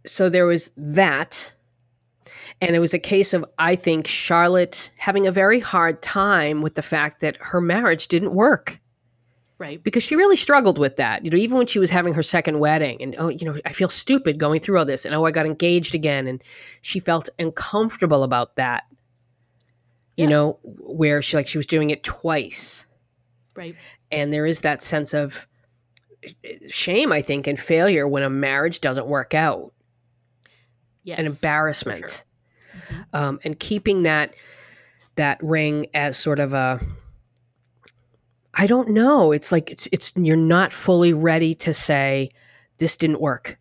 so 0.05 0.29
there 0.29 0.45
was 0.45 0.71
that. 0.77 1.53
And 2.61 2.75
it 2.75 2.79
was 2.79 2.93
a 2.93 2.99
case 2.99 3.33
of, 3.33 3.45
I 3.57 3.75
think, 3.75 4.07
Charlotte 4.07 4.89
having 4.97 5.27
a 5.27 5.31
very 5.31 5.59
hard 5.59 6.01
time 6.01 6.61
with 6.61 6.75
the 6.75 6.81
fact 6.81 7.21
that 7.21 7.37
her 7.39 7.61
marriage 7.61 8.07
didn't 8.07 8.33
work 8.33 8.79
Right. 9.57 9.81
because 9.83 10.03
she 10.03 10.15
really 10.15 10.35
struggled 10.35 10.77
with 10.77 10.97
that. 10.97 11.23
You 11.23 11.31
know, 11.31 11.37
even 11.37 11.57
when 11.57 11.67
she 11.67 11.79
was 11.79 11.89
having 11.89 12.13
her 12.13 12.23
second 12.23 12.59
wedding, 12.59 13.01
and 13.01 13.15
oh, 13.17 13.29
you 13.29 13.45
know, 13.45 13.57
I 13.65 13.71
feel 13.73 13.89
stupid 13.89 14.37
going 14.37 14.59
through 14.59 14.77
all 14.79 14.85
this, 14.85 15.05
and 15.05 15.15
oh, 15.15 15.25
I 15.25 15.31
got 15.31 15.45
engaged 15.45 15.95
again, 15.95 16.27
and 16.27 16.43
she 16.81 16.99
felt 16.99 17.29
uncomfortable 17.39 18.23
about 18.23 18.55
that. 18.57 18.83
You 20.17 20.23
Yeah. 20.25 20.29
know, 20.29 20.59
where 20.63 21.21
she 21.21 21.37
like 21.37 21.47
she 21.47 21.57
was 21.57 21.65
doing 21.67 21.89
it 21.89 22.03
twice 22.03 22.85
Right. 23.55 23.75
and 24.11 24.31
there 24.33 24.45
is 24.45 24.61
that 24.61 24.81
sense 24.83 25.13
of 25.13 25.45
shame 26.69 27.11
i 27.11 27.21
think 27.21 27.45
and 27.47 27.59
failure 27.59 28.07
when 28.07 28.23
a 28.23 28.29
marriage 28.29 28.81
doesn't 28.81 29.05
work 29.07 29.33
out 29.33 29.71
Yes. 31.03 31.19
an 31.19 31.25
embarrassment. 31.27 32.23
Um, 33.13 33.39
and 33.43 33.59
keeping 33.59 34.03
that 34.03 34.33
that 35.15 35.41
ring 35.41 35.87
as 35.93 36.17
sort 36.17 36.39
of 36.39 36.53
a 36.53 36.79
i 38.53 38.65
don't 38.67 38.89
know 38.89 39.31
it's 39.31 39.51
like 39.51 39.69
it's 39.69 39.87
it's 39.91 40.13
you're 40.15 40.35
not 40.37 40.71
fully 40.73 41.13
ready 41.13 41.53
to 41.53 41.73
say 41.73 42.29
this 42.77 42.97
didn't 42.97 43.21
work 43.21 43.57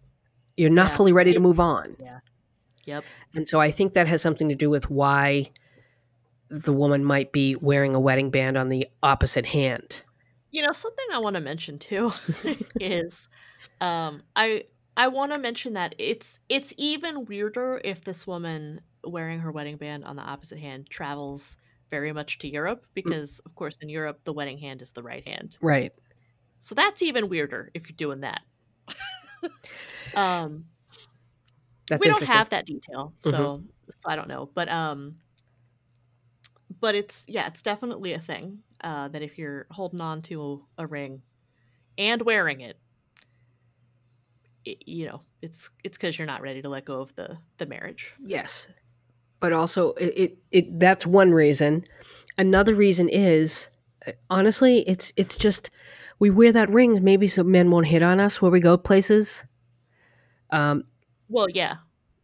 you're 0.57 0.71
not 0.71 0.91
Yeah. 0.91 0.97
fully 0.97 1.13
ready 1.13 1.33
to 1.33 1.41
move 1.41 1.61
on 1.61 1.95
Yeah. 1.99 2.19
Yep. 2.87 3.05
and 3.35 3.47
so 3.49 3.61
i 3.61 3.71
think 3.71 3.93
that 3.95 4.07
has 4.09 4.23
something 4.23 4.49
to 4.49 4.55
do 4.55 4.71
with 4.71 4.91
why 4.91 5.51
the 6.51 6.73
woman 6.73 7.05
might 7.05 7.33
be 7.33 7.57
wearing 7.57 7.95
a 7.95 8.01
wedding 8.01 8.31
band 8.31 8.57
on 8.57 8.69
the 8.69 8.87
opposite 9.03 9.47
hand 9.47 10.03
You 10.53 10.63
know, 10.63 10.73
something 10.73 11.05
I 11.13 11.19
want 11.19 11.35
to 11.35 11.41
mention 11.41 11.79
too 11.79 12.13
is 12.81 13.29
um 13.81 14.23
I 14.37 14.65
I 14.97 15.09
want 15.09 15.33
to 15.33 15.39
mention 15.41 15.73
that 15.73 15.97
it's 15.99 16.39
it's 16.49 16.73
even 16.77 17.25
weirder 17.25 17.81
if 17.83 18.05
this 18.05 18.25
woman 18.27 18.81
wearing 19.07 19.41
her 19.41 19.53
wedding 19.53 19.77
band 19.77 20.05
on 20.05 20.17
the 20.17 20.23
opposite 20.23 20.59
hand 20.59 20.89
travels 20.91 21.57
very 21.91 22.13
much 22.13 22.39
to 22.39 22.49
Europe 22.49 22.87
because 22.95 23.41
of 23.41 23.55
course 23.55 23.77
in 23.83 23.89
Europe 23.89 24.21
the 24.25 24.33
wedding 24.33 24.59
hand 24.59 24.83
is 24.83 24.93
the 24.93 25.03
right 25.03 25.27
hand. 25.27 25.59
right 25.61 25.93
So 26.59 26.75
that's 26.75 27.03
even 27.03 27.29
weirder 27.29 27.71
if 27.75 27.89
you're 27.89 27.97
doing 27.97 28.21
that. 28.21 28.43
um 30.15 30.67
that's 31.89 32.03
we 32.03 32.09
don't 32.09 32.25
have 32.25 32.51
that 32.51 32.67
detail 32.67 33.15
so 33.23 33.63
so 33.91 34.11
i 34.11 34.17
don't 34.17 34.29
know 34.29 34.51
but 34.55 34.69
um 34.69 35.19
but 36.81 36.95
it's 36.95 37.25
yeah 37.29 37.47
it's 37.47 37.63
definitely 37.63 38.13
a 38.13 38.19
thing 38.19 38.63
uh 38.83 39.09
that 39.09 39.23
if 39.23 39.39
you're 39.39 39.67
holding 39.71 40.01
on 40.01 40.23
to 40.23 40.65
a 40.79 40.87
ring 40.87 41.23
and 41.99 42.23
wearing 42.23 42.61
it, 42.63 42.79
it 44.65 44.87
you 44.89 45.07
know 45.07 45.21
it's 45.43 45.71
it's 45.85 45.97
because 45.97 46.17
you're 46.19 46.27
not 46.27 46.41
ready 46.43 46.63
to 46.63 46.69
let 46.69 46.85
go 46.85 47.01
of 47.01 47.15
the 47.17 47.39
the 47.59 47.67
marriage 47.67 48.15
Yes. 48.19 48.69
But 49.45 49.53
also 49.53 49.93
it, 50.01 50.13
it, 50.17 50.39
it 50.53 50.81
that's 50.81 51.05
one 51.07 51.33
reason. 51.35 51.85
Another 52.39 52.75
reason 52.75 53.11
is 53.11 53.69
honestly 54.31 54.79
it's 54.89 55.13
it's 55.17 55.37
just 55.37 55.69
we 56.19 56.31
wear 56.31 56.51
that 56.53 56.71
ring 56.71 57.05
maybe 57.05 57.29
some 57.29 57.51
men 57.51 57.71
won't 57.71 57.87
hit 57.87 58.03
on 58.03 58.21
us 58.21 58.41
where 58.41 58.51
we 58.51 58.59
go 58.61 58.79
places. 58.79 59.45
Um 60.51 60.85
well 61.29 61.47
yeah 61.51 61.75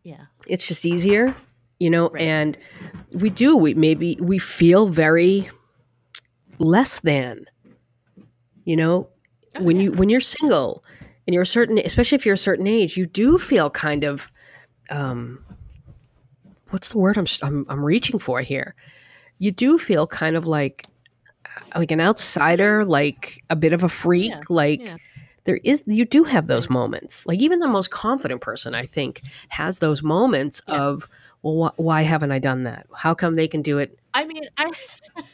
yeah 0.03 0.25
it's 0.49 0.67
just 0.67 0.87
easier, 0.87 1.35
you 1.79 1.91
know, 1.91 2.09
Right. 2.09 2.23
and 2.23 2.57
we 3.17 3.29
do 3.29 3.55
we 3.55 3.75
maybe 3.75 4.17
we 4.19 4.39
feel 4.39 4.89
very 4.89 5.51
less 6.59 7.01
than. 7.01 7.45
You 8.65 8.77
know, 8.77 9.09
Oh, 9.59 9.65
when 9.65 9.77
yeah. 9.77 9.83
you 9.85 9.93
when 9.93 10.09
you're 10.09 10.23
single 10.23 10.83
and 11.27 11.35
you're 11.35 11.43
a 11.43 11.47
certain 11.47 11.77
especially 11.85 12.17
if 12.17 12.25
you're 12.25 12.41
a 12.41 12.49
certain 12.49 12.67
age 12.67 12.97
you 12.97 13.05
do 13.05 13.37
feel 13.37 13.69
kind 13.69 14.05
of 14.05 14.33
um 14.89 15.45
what's 16.73 16.91
the 16.91 16.99
word 16.99 17.17
i'm 17.17 17.27
i'm, 17.43 17.67
I'm 17.69 17.85
reaching 17.85 18.19
for 18.19 18.41
here? 18.41 18.75
You 19.39 19.53
do 19.53 19.79
feel 19.79 20.07
kind 20.07 20.37
of 20.37 20.47
like 20.47 20.87
uh, 21.47 21.79
like 21.79 21.91
an 21.91 22.01
outsider 22.01 22.85
like 22.85 23.43
a 23.51 23.57
bit 23.57 23.73
of 23.73 23.83
a 23.83 23.89
freak 23.89 24.31
Yeah, 24.33 24.41
like 24.49 24.81
yeah. 24.81 24.97
there 25.45 25.61
is 25.65 25.83
you 25.87 26.05
do 26.05 26.25
have 26.25 26.47
those 26.47 26.69
moments. 26.69 27.27
Like 27.27 27.39
even 27.41 27.61
the 27.61 27.69
most 27.69 27.91
confident 27.91 28.41
person 28.41 28.75
i 28.75 28.87
think 28.87 29.23
has 29.49 29.79
those 29.79 30.03
moments 30.03 30.61
Yeah. 30.69 30.83
of 30.83 31.09
well 31.43 31.73
wh- 31.77 31.81
why 31.81 32.03
haven't 32.03 32.33
i 32.33 32.39
done 32.39 32.65
that? 32.65 32.87
How 32.95 33.15
come 33.15 33.37
they 33.37 33.49
can 33.49 33.63
do 33.63 33.79
it? 33.79 33.99
I 34.13 34.25
mean, 34.27 34.45
I 34.57 34.73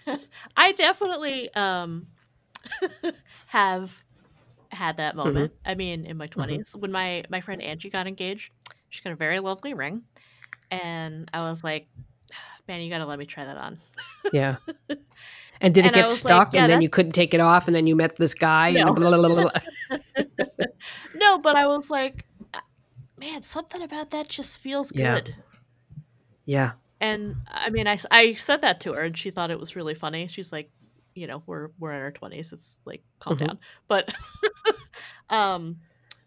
I 0.56 0.72
definitely 0.72 1.52
um 1.54 2.06
have 3.46 4.04
had 4.70 4.98
that 4.98 5.14
mm-hmm. 5.14 5.26
moment. 5.26 5.52
I 5.64 5.74
mean, 5.74 6.06
in 6.06 6.16
my 6.16 6.28
mm-hmm. 6.28 6.40
20s 6.60 6.76
when 6.76 6.92
my 6.92 7.24
my 7.28 7.40
friend 7.40 7.62
Angie 7.62 7.90
got 7.90 8.06
engaged, 8.06 8.52
she 8.88 9.02
got 9.02 9.12
a 9.12 9.16
very 9.16 9.40
lovely 9.40 9.74
ring 9.74 10.02
and 10.70 11.30
I 11.32 11.48
was 11.48 11.62
like, 11.64 11.88
"Man, 12.68 12.80
you 12.80 12.90
got 12.90 12.98
to 12.98 13.06
let 13.06 13.18
me 13.18 13.26
try 13.26 13.44
that 13.44 13.56
on." 13.56 13.78
yeah 14.32 14.56
and 15.60 15.72
did 15.74 15.84
it 15.84 15.86
And 15.86 15.94
get 15.94 16.08
was 16.08 16.24
like, 16.24 16.32
stuck 16.32 16.54
yeah, 16.54 16.62
and 16.62 16.70
then 16.72 16.80
you 16.80 16.88
couldn't 16.88 17.12
take 17.12 17.32
it 17.34 17.40
off 17.40 17.66
and 17.68 17.74
then 17.74 17.86
you 17.86 17.94
met 17.94 18.16
this 18.16 18.34
guy 18.34 18.70
No. 18.70 18.86
and 18.88 18.96
blah, 18.96 19.16
blah, 19.16 19.28
blah. 19.28 19.50
No, 21.14 21.38
but 21.38 21.56
I 21.56 21.66
was 21.66 21.90
like, 21.90 22.26
"Uh, 22.52 22.60
"Man, 23.18 23.42
something 23.42 23.82
about 23.82 24.10
that 24.10 24.28
just 24.28 24.58
feels 24.60 24.92
Yeah. 24.92 25.20
good." 25.20 25.34
yeah 26.44 26.72
And 27.00 27.36
I 27.48 27.70
mean, 27.70 27.86
I, 27.86 27.98
I 28.10 28.34
said 28.34 28.62
that 28.62 28.80
to 28.80 28.92
her, 28.94 29.02
and 29.02 29.16
she 29.16 29.30
thought 29.30 29.50
it 29.50 29.58
was 29.60 29.76
really 29.76 29.94
funny. 29.94 30.28
She's 30.28 30.52
like, 30.52 30.70
you 31.14 31.26
know, 31.26 31.42
we're 31.46 31.68
we're 31.78 31.92
in 31.92 32.00
our 32.02 32.10
twenties. 32.12 32.52
It's 32.52 32.78
like 32.84 33.02
calm 33.20 33.36
Mhm. 33.36 33.46
down. 33.46 33.58
But, 33.88 34.12
um, 35.30 35.78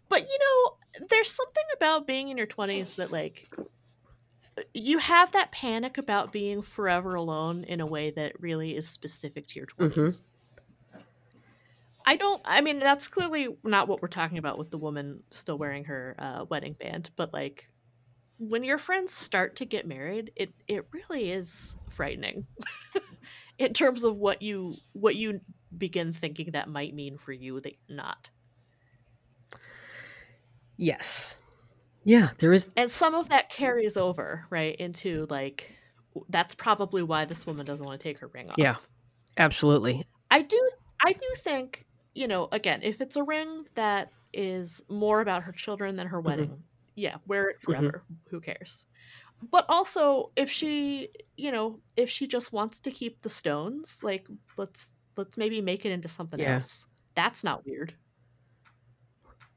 but 0.08 0.22
you 0.22 0.38
know, 0.38 1.06
there's 1.08 1.30
something 1.30 1.64
about 1.76 2.06
being 2.06 2.28
in 2.28 2.36
your 2.36 2.46
twenties 2.46 2.94
that 2.96 3.10
like 3.12 3.48
you 4.74 4.98
have 4.98 5.32
that 5.32 5.52
panic 5.52 5.98
about 5.98 6.32
being 6.32 6.62
forever 6.62 7.14
alone 7.14 7.64
in 7.64 7.80
a 7.80 7.86
way 7.86 8.10
that 8.10 8.40
really 8.40 8.76
is 8.76 8.88
specific 8.88 9.46
to 9.48 9.58
your 9.58 9.66
20s. 9.66 10.22
I 12.06 12.16
don't. 12.16 12.40
I 12.44 12.60
mean, 12.60 12.78
that's 12.78 13.08
clearly 13.08 13.48
not 13.62 13.86
what 13.86 14.02
we're 14.02 14.08
talking 14.08 14.38
about 14.38 14.58
with 14.58 14.70
the 14.70 14.78
woman 14.78 15.22
still 15.30 15.58
wearing 15.58 15.84
her 15.84 16.16
uh, 16.18 16.44
wedding 16.48 16.72
band. 16.72 17.10
But 17.14 17.32
like, 17.32 17.70
when 18.38 18.64
your 18.64 18.78
friends 18.78 19.12
start 19.12 19.56
to 19.56 19.64
get 19.64 19.86
married, 19.86 20.32
it 20.34 20.52
it 20.66 20.86
really 20.92 21.30
is 21.30 21.76
frightening 21.88 22.46
in 23.58 23.74
terms 23.74 24.02
of 24.02 24.16
what 24.16 24.42
you 24.42 24.76
what 24.92 25.14
you 25.14 25.40
begin 25.76 26.12
thinking 26.12 26.52
that 26.52 26.68
might 26.68 26.94
mean 26.94 27.18
for 27.18 27.32
you 27.32 27.60
that 27.60 27.74
not. 27.88 28.30
yes 30.76 31.36
yeah 32.04 32.30
there 32.38 32.52
is 32.52 32.68
And 32.76 32.90
some 32.90 33.14
of 33.14 33.28
that 33.28 33.50
carries 33.50 33.96
over 33.96 34.46
right 34.50 34.76
into 34.76 35.26
like 35.30 35.74
that's 36.28 36.54
probably 36.54 37.02
why 37.02 37.24
this 37.24 37.46
woman 37.46 37.64
doesn't 37.66 37.84
want 37.84 38.00
to 38.00 38.02
take 38.02 38.18
her 38.18 38.28
ring 38.28 38.48
off. 38.48 38.56
Yeah. 38.58 38.76
absolutely 39.36 40.04
I 40.30 40.42
do 40.42 40.70
I 41.04 41.12
do 41.12 41.26
think, 41.38 41.86
you 42.14 42.28
know, 42.28 42.48
again, 42.52 42.80
if 42.82 43.00
it's 43.00 43.16
a 43.16 43.22
ring 43.22 43.64
that 43.74 44.10
is 44.32 44.82
more 44.88 45.20
about 45.20 45.42
her 45.44 45.52
children 45.52 45.96
than 45.96 46.06
her 46.06 46.18
mm-hmm. 46.18 46.26
wedding, 46.26 46.62
yeah, 46.94 47.16
wear 47.26 47.48
it 47.48 47.56
mm-hmm. 47.56 47.72
forever. 47.72 48.04
Who 48.30 48.40
cares? 48.40 48.86
But 49.50 49.64
also 49.68 50.30
if 50.36 50.50
she, 50.50 51.08
you 51.36 51.50
know, 51.50 51.80
if 51.96 52.10
she 52.10 52.26
just 52.26 52.52
wants 52.52 52.80
to 52.80 52.90
keep 52.90 53.22
the 53.22 53.30
stones, 53.30 54.00
like 54.02 54.26
let's 54.56 54.94
let's 55.16 55.36
maybe 55.36 55.60
make 55.60 55.84
it 55.84 55.92
into 55.92 56.08
something 56.08 56.38
Yeah. 56.38 56.56
else. 56.56 56.86
That's 57.14 57.42
not 57.42 57.66
weird. 57.66 57.94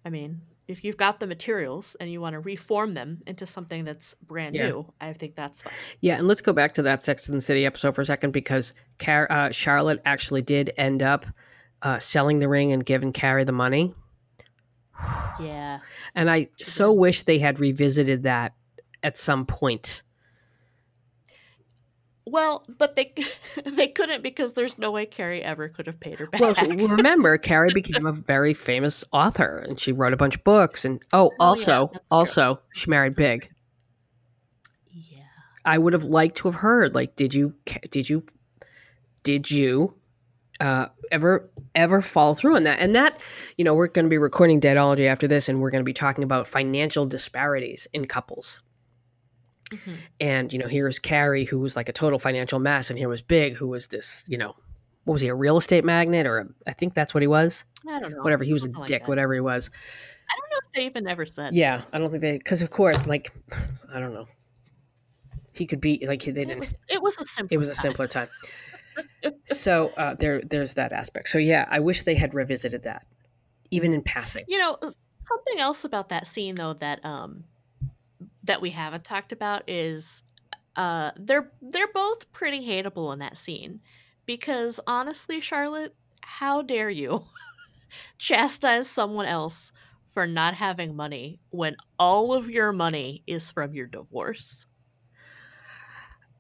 I 0.06 0.10
mean, 0.10 0.42
if 0.68 0.84
you've 0.84 0.98
got 0.98 1.20
the 1.20 1.28
materials 1.28 1.96
and 2.00 2.12
you 2.12 2.22
want 2.22 2.34
to 2.34 2.40
reform 2.40 2.94
them 2.94 3.22
into 3.28 3.46
something 3.46 3.84
that's 3.84 4.16
brand 4.26 4.56
Yeah. 4.56 4.70
new, 4.70 4.94
I 5.02 5.14
think 5.14 5.36
that's 5.36 5.64
fine. 5.64 5.74
Yeah, 6.02 6.18
and 6.18 6.28
let's 6.28 6.42
go 6.42 6.54
back 6.54 6.74
to 6.76 6.82
that 6.84 7.04
Sex 7.04 7.28
and 7.28 7.38
the 7.38 7.42
City 7.42 7.66
episode 7.66 7.96
for 7.96 8.02
a 8.02 8.06
second 8.06 8.32
because 8.32 8.74
Car- 9.00 9.28
uh, 9.30 9.52
Charlotte 9.52 10.02
actually 10.06 10.42
did 10.42 10.72
end 10.78 11.04
up 11.04 11.26
uh, 11.82 12.00
selling 12.00 12.40
the 12.40 12.48
ring 12.48 12.72
and 12.72 12.86
giving 12.86 13.12
Carrie 13.12 13.44
the 13.44 13.52
money. 13.52 13.94
Yeah. 15.40 15.80
And 16.16 16.30
I 16.30 16.48
so 16.58 16.94
wish 16.94 17.24
they 17.24 17.40
had 17.40 17.60
revisited 17.60 18.24
that 18.24 18.54
at 19.02 19.18
some 19.18 19.46
point. 19.46 20.02
Well, 22.34 22.64
but 22.80 22.96
they 22.96 23.14
they 23.64 23.88
couldn't 23.90 24.24
because 24.24 24.54
there's 24.54 24.80
no 24.80 24.90
way 24.90 25.06
Carrie 25.06 25.44
ever 25.44 25.70
could 25.70 25.86
have 25.86 26.00
paid 26.00 26.18
her 26.18 26.26
back. 26.26 26.42
Well, 26.42 26.56
remember, 26.56 27.38
Carrie 27.38 27.70
became 27.72 28.08
a 28.08 28.12
very 28.34 28.56
famous 28.56 29.04
author, 29.12 29.60
and 29.60 29.80
she 29.80 29.92
wrote 29.92 30.14
a 30.14 30.18
bunch 30.18 30.38
of 30.38 30.44
books. 30.44 30.84
And 30.84 31.00
oh, 31.14 31.26
Oh, 31.26 31.30
yeah, 31.30 31.46
also, 31.46 31.88
true. 31.90 32.00
also, 32.10 32.60
she 32.74 32.90
married 32.90 33.16
big. 33.16 33.52
yeah. 34.92 35.20
I 35.64 35.78
would 35.78 35.94
have 35.94 36.06
liked 36.06 36.38
to 36.38 36.48
have 36.48 36.56
heard, 36.56 36.96
like, 36.96 37.16
did 37.16 37.36
you, 37.36 37.54
did 37.92 38.10
you, 38.10 38.24
did 39.22 39.52
you, 39.52 39.94
uh, 40.60 40.88
ever, 41.12 41.48
ever 41.76 42.02
fall 42.02 42.34
through 42.34 42.56
on 42.56 42.64
that? 42.64 42.80
And 42.80 42.96
that, 42.96 43.22
you 43.60 43.64
know, 43.64 43.76
we're 43.76 43.90
going 43.90 44.06
to 44.06 44.10
be 44.10 44.18
recording 44.18 44.60
Deadology 44.60 45.06
after 45.06 45.28
this, 45.28 45.50
and 45.50 45.60
we're 45.60 45.70
going 45.70 45.82
to 45.84 45.86
be 45.86 45.94
talking 45.94 46.24
about 46.24 46.48
financial 46.48 47.06
disparities 47.06 47.88
in 47.94 48.08
couples. 48.08 48.64
Mhm. 49.74 49.98
And 50.20 50.54
you 50.54 50.60
know, 50.60 50.68
here's 50.68 51.00
Carrie, 51.00 51.46
who 51.46 51.60
was 51.60 51.76
like 51.76 51.90
a 51.90 51.94
total 51.94 52.20
financial 52.20 52.60
mess, 52.60 52.90
and 52.90 52.98
here 53.00 53.10
was 53.10 53.22
Big, 53.22 53.56
who 53.56 53.68
was 53.68 53.88
this, 53.88 54.24
you 54.28 54.38
know, 54.38 54.56
what 55.06 55.14
was 55.14 55.22
he, 55.22 55.28
a 55.28 55.36
real 55.36 55.58
estate 55.58 55.84
magnate, 55.84 56.26
or 56.26 56.40
a, 56.40 56.48
I 56.68 56.74
think 56.74 56.94
that's 56.94 57.14
what 57.14 57.22
he 57.22 57.28
was. 57.28 57.66
I 57.88 58.00
don't 58.00 58.12
know. 58.12 58.22
Whatever, 58.22 58.44
he 58.44 58.54
was 58.54 58.64
a 58.64 58.68
something 58.68 58.80
like 58.82 58.88
dick, 58.88 59.02
that. 59.02 59.10
whatever 59.10 59.34
he 59.34 59.40
was. 59.42 59.70
I 60.30 60.40
don't 60.40 60.50
know 60.52 60.58
if 60.68 60.74
they 60.74 60.86
even 60.86 61.08
ever 61.08 61.26
said. 61.26 61.54
Yeah, 61.56 61.82
I 61.92 61.98
don't 61.98 62.10
think 62.10 62.22
they, 62.22 62.38
because 62.38 62.62
of 62.62 62.70
course, 62.70 63.08
like, 63.08 63.32
I 63.94 64.00
don't 64.00 64.14
know, 64.14 64.28
he 65.54 65.66
could 65.66 65.82
be 65.82 66.04
like 66.08 66.24
they 66.24 66.32
It 66.32 66.34
didn't. 66.34 66.60
was, 66.60 66.74
it 66.90 67.02
was 67.02 67.18
a 67.20 67.26
simple. 67.26 67.54
It 67.54 67.58
was 67.58 67.70
a 67.70 67.76
simpler 67.76 68.08
time. 68.08 68.30
so 69.46 69.90
uh, 69.98 70.14
there, 70.16 70.42
there's 70.42 70.76
that 70.76 70.92
aspect. 70.94 71.30
So 71.30 71.38
yeah, 71.38 71.68
I 71.70 71.80
wish 71.80 72.04
they 72.04 72.16
had 72.16 72.34
revisited 72.34 72.84
that, 72.84 73.06
even 73.72 73.94
in 73.94 74.02
passing. 74.02 74.46
You 74.48 74.60
know, 74.60 74.78
something 74.82 75.60
else 75.60 75.84
about 75.84 76.10
that 76.10 76.28
scene 76.28 76.56
though 76.56 76.74
that 76.74 77.04
um 77.06 77.44
that 78.44 78.62
we 78.62 78.72
haven't 78.72 79.04
talked 79.04 79.32
about 79.32 79.64
is 79.68 80.24
uh 80.76 81.12
they're 81.18 81.52
they're 81.62 81.92
both 81.94 82.32
pretty 82.32 82.68
hateable 82.68 83.14
in 83.14 83.20
that 83.20 83.38
scene 83.38 83.80
because 84.26 84.80
honestly, 84.88 85.42
Charlotte, 85.42 85.96
how 86.22 86.62
dare 86.62 86.90
you 86.90 87.26
chastise 88.18 88.90
someone 88.90 89.26
else 89.26 89.72
for 90.06 90.28
not 90.28 90.54
having 90.54 90.96
money 90.96 91.40
when 91.50 91.76
all 92.00 92.34
of 92.34 92.50
your 92.50 92.72
money 92.72 93.24
is 93.28 93.52
from 93.52 93.74
your 93.74 93.88
divorce? 93.88 94.66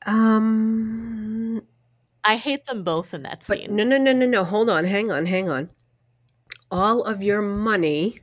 Um, 0.05 1.61
I 2.23 2.35
hate 2.37 2.65
them 2.65 2.83
both 2.83 3.13
in 3.13 3.23
that 3.23 3.43
scene. 3.43 3.75
no, 3.75 3.83
no, 3.83 3.97
no, 3.97 4.13
no, 4.13 4.25
no. 4.25 4.43
Hold 4.43 4.69
on, 4.69 4.85
hang 4.85 5.11
on, 5.11 5.25
hang 5.25 5.49
on. 5.49 5.69
All 6.71 7.03
of 7.03 7.23
your 7.23 7.41
money. 7.41 8.19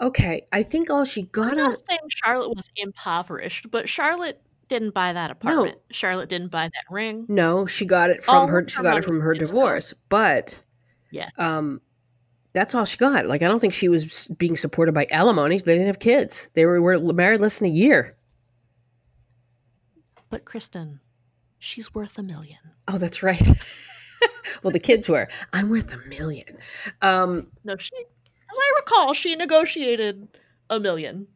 Okay, 0.00 0.46
I 0.52 0.62
think 0.62 0.88
all 0.90 1.04
she 1.04 1.22
got 1.22 1.52
I'm 1.52 1.56
not 1.58 1.70
on. 1.70 1.76
saying 1.76 2.00
Charlotte 2.08 2.50
was 2.56 2.68
impoverished, 2.76 3.70
but 3.70 3.88
Charlotte 3.88 4.40
didn't 4.68 4.94
buy 4.94 5.12
that 5.12 5.30
apartment. 5.30 5.76
Charlotte 5.90 6.28
didn't 6.28 6.50
buy 6.50 6.64
that 6.68 6.84
ring. 6.94 7.26
No, 7.28 7.66
she 7.66 7.84
got 7.84 8.08
it 8.10 8.22
from 8.22 8.34
All 8.34 8.46
her. 8.46 8.66
She 8.68 8.82
got 8.82 8.96
it 8.96 9.04
from 9.04 9.20
her 9.20 9.34
divorce, 9.34 9.92
but 10.08 10.62
Yeah. 11.10 11.28
um, 11.36 11.80
that's 12.52 12.74
all 12.74 12.84
she 12.84 12.96
got. 12.96 13.26
Like 13.26 13.42
I 13.42 13.48
don't 13.48 13.58
think 13.60 13.74
she 13.74 13.88
was 13.88 14.26
being 14.38 14.56
supported 14.56 14.92
by 14.92 15.06
alimony. 15.10 15.58
They 15.58 15.74
didn't 15.74 15.88
have 15.88 15.98
kids. 15.98 16.48
They 16.54 16.64
were, 16.66 16.80
were 16.80 17.12
married 17.12 17.40
less 17.40 17.58
than 17.58 17.68
a 17.68 17.72
year. 17.72 18.16
But 20.30 20.44
Kristen, 20.44 21.00
she's 21.58 21.92
worth 21.94 22.16
a 22.18 22.22
million. 22.22 22.58
Oh, 22.88 22.98
that's 22.98 23.22
right. 23.22 23.42
well, 24.62 24.70
the 24.72 24.78
kids 24.80 25.08
were. 25.08 25.28
I'm 25.52 25.68
worth 25.68 25.92
a 25.92 25.98
million. 26.08 26.58
Um, 27.02 27.48
No, 27.64 27.76
she, 27.76 27.92
as 28.50 28.56
I 28.58 28.72
recall, 28.76 29.12
she 29.12 29.36
negotiated 29.36 30.28
a 30.68 30.80
million. 30.80 31.28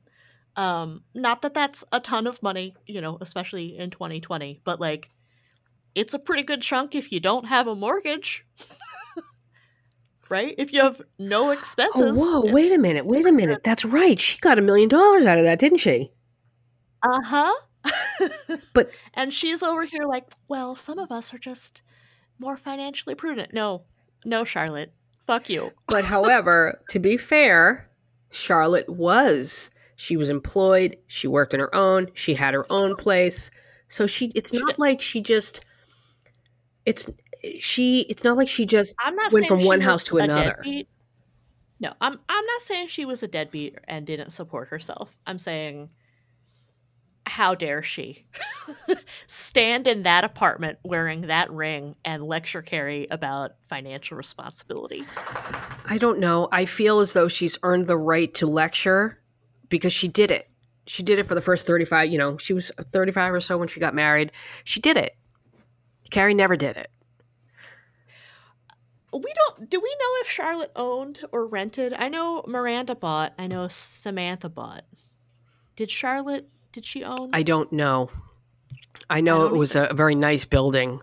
Um, 0.56 1.02
not 1.14 1.42
that 1.42 1.54
that's 1.54 1.84
a 1.92 2.00
ton 2.00 2.26
of 2.26 2.42
money, 2.42 2.74
you 2.86 3.00
know, 3.00 3.18
especially 3.20 3.76
in 3.76 3.90
2020, 3.90 4.60
but 4.64 4.80
like, 4.80 5.10
it's 5.94 6.14
a 6.14 6.18
pretty 6.18 6.42
good 6.42 6.62
chunk 6.62 6.94
if 6.94 7.10
you 7.12 7.20
don't 7.20 7.46
have 7.46 7.66
a 7.66 7.74
mortgage. 7.74 8.44
right? 10.28 10.54
If 10.58 10.72
you 10.72 10.80
have 10.80 11.00
no 11.18 11.50
expenses. 11.58 12.16
oh, 12.16 12.40
whoa! 12.42 12.52
Wait 12.52 12.72
a 12.72 12.78
minute! 12.78 13.06
Wait 13.06 13.26
a 13.26 13.32
minute! 13.32 13.62
That's 13.64 13.84
right. 13.84 14.18
She 14.18 14.38
got 14.38 14.58
a 14.58 14.62
million 14.62 14.88
dollars 14.88 15.26
out 15.26 15.38
of 15.38 15.44
that, 15.44 15.58
didn't 15.58 15.78
she? 15.78 16.10
Uh 17.02 17.22
huh. 17.22 17.54
But- 18.72 18.90
and 19.14 19.32
she's 19.32 19.62
over 19.62 19.84
here 19.84 20.04
like, 20.06 20.24
well, 20.48 20.74
some 20.76 20.98
of 20.98 21.12
us 21.12 21.34
are 21.34 21.38
just 21.38 21.82
more 22.38 22.56
financially 22.56 23.14
prudent. 23.14 23.52
No, 23.52 23.84
no, 24.24 24.44
Charlotte, 24.44 24.92
fuck 25.26 25.48
you. 25.48 25.70
But 25.88 26.04
however, 26.14 26.80
to 26.90 26.98
be 26.98 27.16
fair, 27.16 27.88
Charlotte 28.30 28.88
was. 28.88 29.70
She 29.96 30.16
was 30.16 30.28
employed. 30.28 30.96
She 31.06 31.28
worked 31.28 31.54
on 31.54 31.60
her 31.60 31.74
own. 31.74 32.08
She 32.14 32.34
had 32.34 32.54
her 32.54 32.66
own 32.70 32.96
place. 32.96 33.50
So 33.88 34.06
she. 34.06 34.32
It's 34.34 34.50
She 34.50 34.58
not 34.58 34.70
did. 34.70 34.78
like 34.78 35.00
she 35.00 35.20
just. 35.20 35.64
It's 36.84 37.08
she. 37.60 38.00
It's 38.10 38.24
not 38.24 38.36
like 38.36 38.48
she 38.48 38.66
just. 38.66 38.94
I'm 38.98 39.14
not 39.14 39.32
Went 39.32 39.46
from 39.46 39.64
one 39.64 39.80
house 39.80 40.04
to 40.04 40.18
another. 40.18 40.56
deadbeat. 40.56 40.88
No, 41.80 41.92
I'm 42.00 42.18
I'm 42.28 42.46
not 42.46 42.60
saying 42.62 42.88
she 42.88 43.04
was 43.04 43.22
a 43.22 43.28
deadbeat 43.28 43.76
and 43.86 44.06
didn't 44.06 44.30
support 44.30 44.68
herself. 44.68 45.18
I'm 45.26 45.38
saying 45.38 45.90
how 47.26 47.54
dare 47.54 47.82
she 47.82 48.26
stand 49.26 49.86
in 49.86 50.02
that 50.02 50.24
apartment 50.24 50.78
wearing 50.84 51.22
that 51.22 51.50
ring 51.50 51.96
and 52.04 52.22
lecture 52.22 52.62
Carrie 52.62 53.06
about 53.10 53.52
financial 53.62 54.16
responsibility. 54.16 55.04
I 55.86 55.98
don't 55.98 56.18
know. 56.18 56.48
I 56.52 56.64
feel 56.64 57.00
as 57.00 57.12
though 57.12 57.28
she's 57.28 57.58
earned 57.62 57.86
the 57.86 57.96
right 57.96 58.32
to 58.34 58.46
lecture 58.46 59.18
because 59.68 59.92
she 59.92 60.08
did 60.08 60.30
it. 60.30 60.48
She 60.86 61.02
did 61.02 61.18
it 61.18 61.24
for 61.24 61.34
the 61.34 61.40
first 61.40 61.66
35, 61.66 62.12
you 62.12 62.18
know, 62.18 62.36
she 62.36 62.52
was 62.52 62.70
35 62.78 63.32
or 63.32 63.40
so 63.40 63.56
when 63.56 63.68
she 63.68 63.80
got 63.80 63.94
married. 63.94 64.30
She 64.64 64.80
did 64.80 64.98
it. 64.98 65.16
Carrie 66.10 66.34
never 66.34 66.56
did 66.56 66.76
it. 66.76 66.90
We 69.12 69.32
don't 69.32 69.70
do 69.70 69.80
we 69.80 69.88
know 69.88 70.20
if 70.20 70.28
Charlotte 70.28 70.72
owned 70.76 71.20
or 71.32 71.46
rented? 71.46 71.94
I 71.94 72.08
know 72.08 72.44
Miranda 72.46 72.94
bought, 72.94 73.32
I 73.38 73.46
know 73.46 73.68
Samantha 73.68 74.48
bought. 74.48 74.84
Did 75.76 75.90
Charlotte 75.90 76.48
did 76.74 76.84
she 76.84 77.02
own? 77.04 77.30
I 77.32 77.42
don't 77.42 77.72
know. 77.72 78.10
I 79.08 79.20
know 79.22 79.38
don't 79.44 79.54
it 79.54 79.58
was 79.58 79.74
a 79.76 79.88
very 79.94 80.14
nice 80.14 80.44
building. 80.44 81.00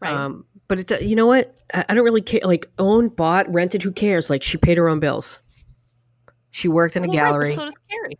right. 0.00 0.12
Um, 0.14 0.44
but 0.68 0.80
it's, 0.80 1.02
you 1.02 1.16
know 1.16 1.26
what? 1.26 1.54
I, 1.72 1.84
I 1.88 1.94
don't 1.94 2.04
really 2.04 2.22
care. 2.22 2.40
Like, 2.44 2.66
owned, 2.78 3.16
bought, 3.16 3.52
rented, 3.52 3.82
who 3.82 3.90
cares? 3.92 4.30
Like, 4.30 4.42
she 4.42 4.56
paid 4.56 4.76
her 4.78 4.88
own 4.88 5.00
bills. 5.00 5.40
She 6.52 6.68
worked 6.68 6.96
in 6.96 7.04
a 7.04 7.08
Well, 7.08 7.16
right, 7.16 7.22
but 7.22 7.30
gallery. 7.30 7.52
so 7.52 7.64
does 7.64 7.74
Carrie. 7.90 8.18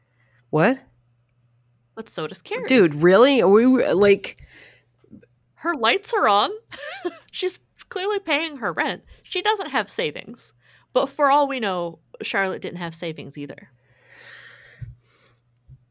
what? 0.50 0.78
But 1.94 2.08
so 2.08 2.26
does 2.26 2.42
Carrie. 2.42 2.66
Dude, 2.66 2.94
really? 2.96 3.40
Are 3.40 3.48
we 3.48 3.66
like, 3.92 4.38
her 5.54 5.74
lights 5.74 6.12
are 6.12 6.26
on. 6.28 6.50
She's 7.30 7.60
clearly 7.88 8.18
paying 8.18 8.56
her 8.58 8.72
rent. 8.72 9.04
She 9.22 9.40
doesn't 9.40 9.70
have 9.70 9.88
savings. 9.88 10.52
But 10.92 11.06
for 11.08 11.30
all 11.30 11.46
we 11.48 11.60
know, 11.60 12.00
Charlotte 12.22 12.62
didn't 12.62 12.78
have 12.78 12.94
savings 12.94 13.38
either. 13.38 13.70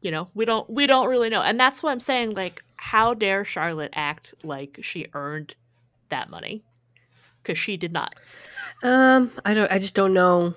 You 0.04 0.10
know, 0.10 0.28
we 0.34 0.44
don't 0.44 0.68
we 0.68 0.86
don't 0.86 1.08
really 1.08 1.30
know. 1.30 1.40
And 1.40 1.58
that's 1.58 1.82
what 1.82 1.90
I'm 1.90 1.98
saying 1.98 2.34
like 2.34 2.62
how 2.76 3.14
dare 3.14 3.42
Charlotte 3.42 3.92
act 3.94 4.34
like 4.42 4.78
she 4.82 5.06
earned 5.14 5.54
that 6.10 6.28
money? 6.28 6.62
Cuz 7.42 7.56
she 7.58 7.78
did 7.78 7.90
not. 7.90 8.14
Um, 8.82 9.30
I 9.46 9.54
don't. 9.54 9.72
I 9.72 9.78
just 9.78 9.94
don't 9.94 10.12
know. 10.12 10.54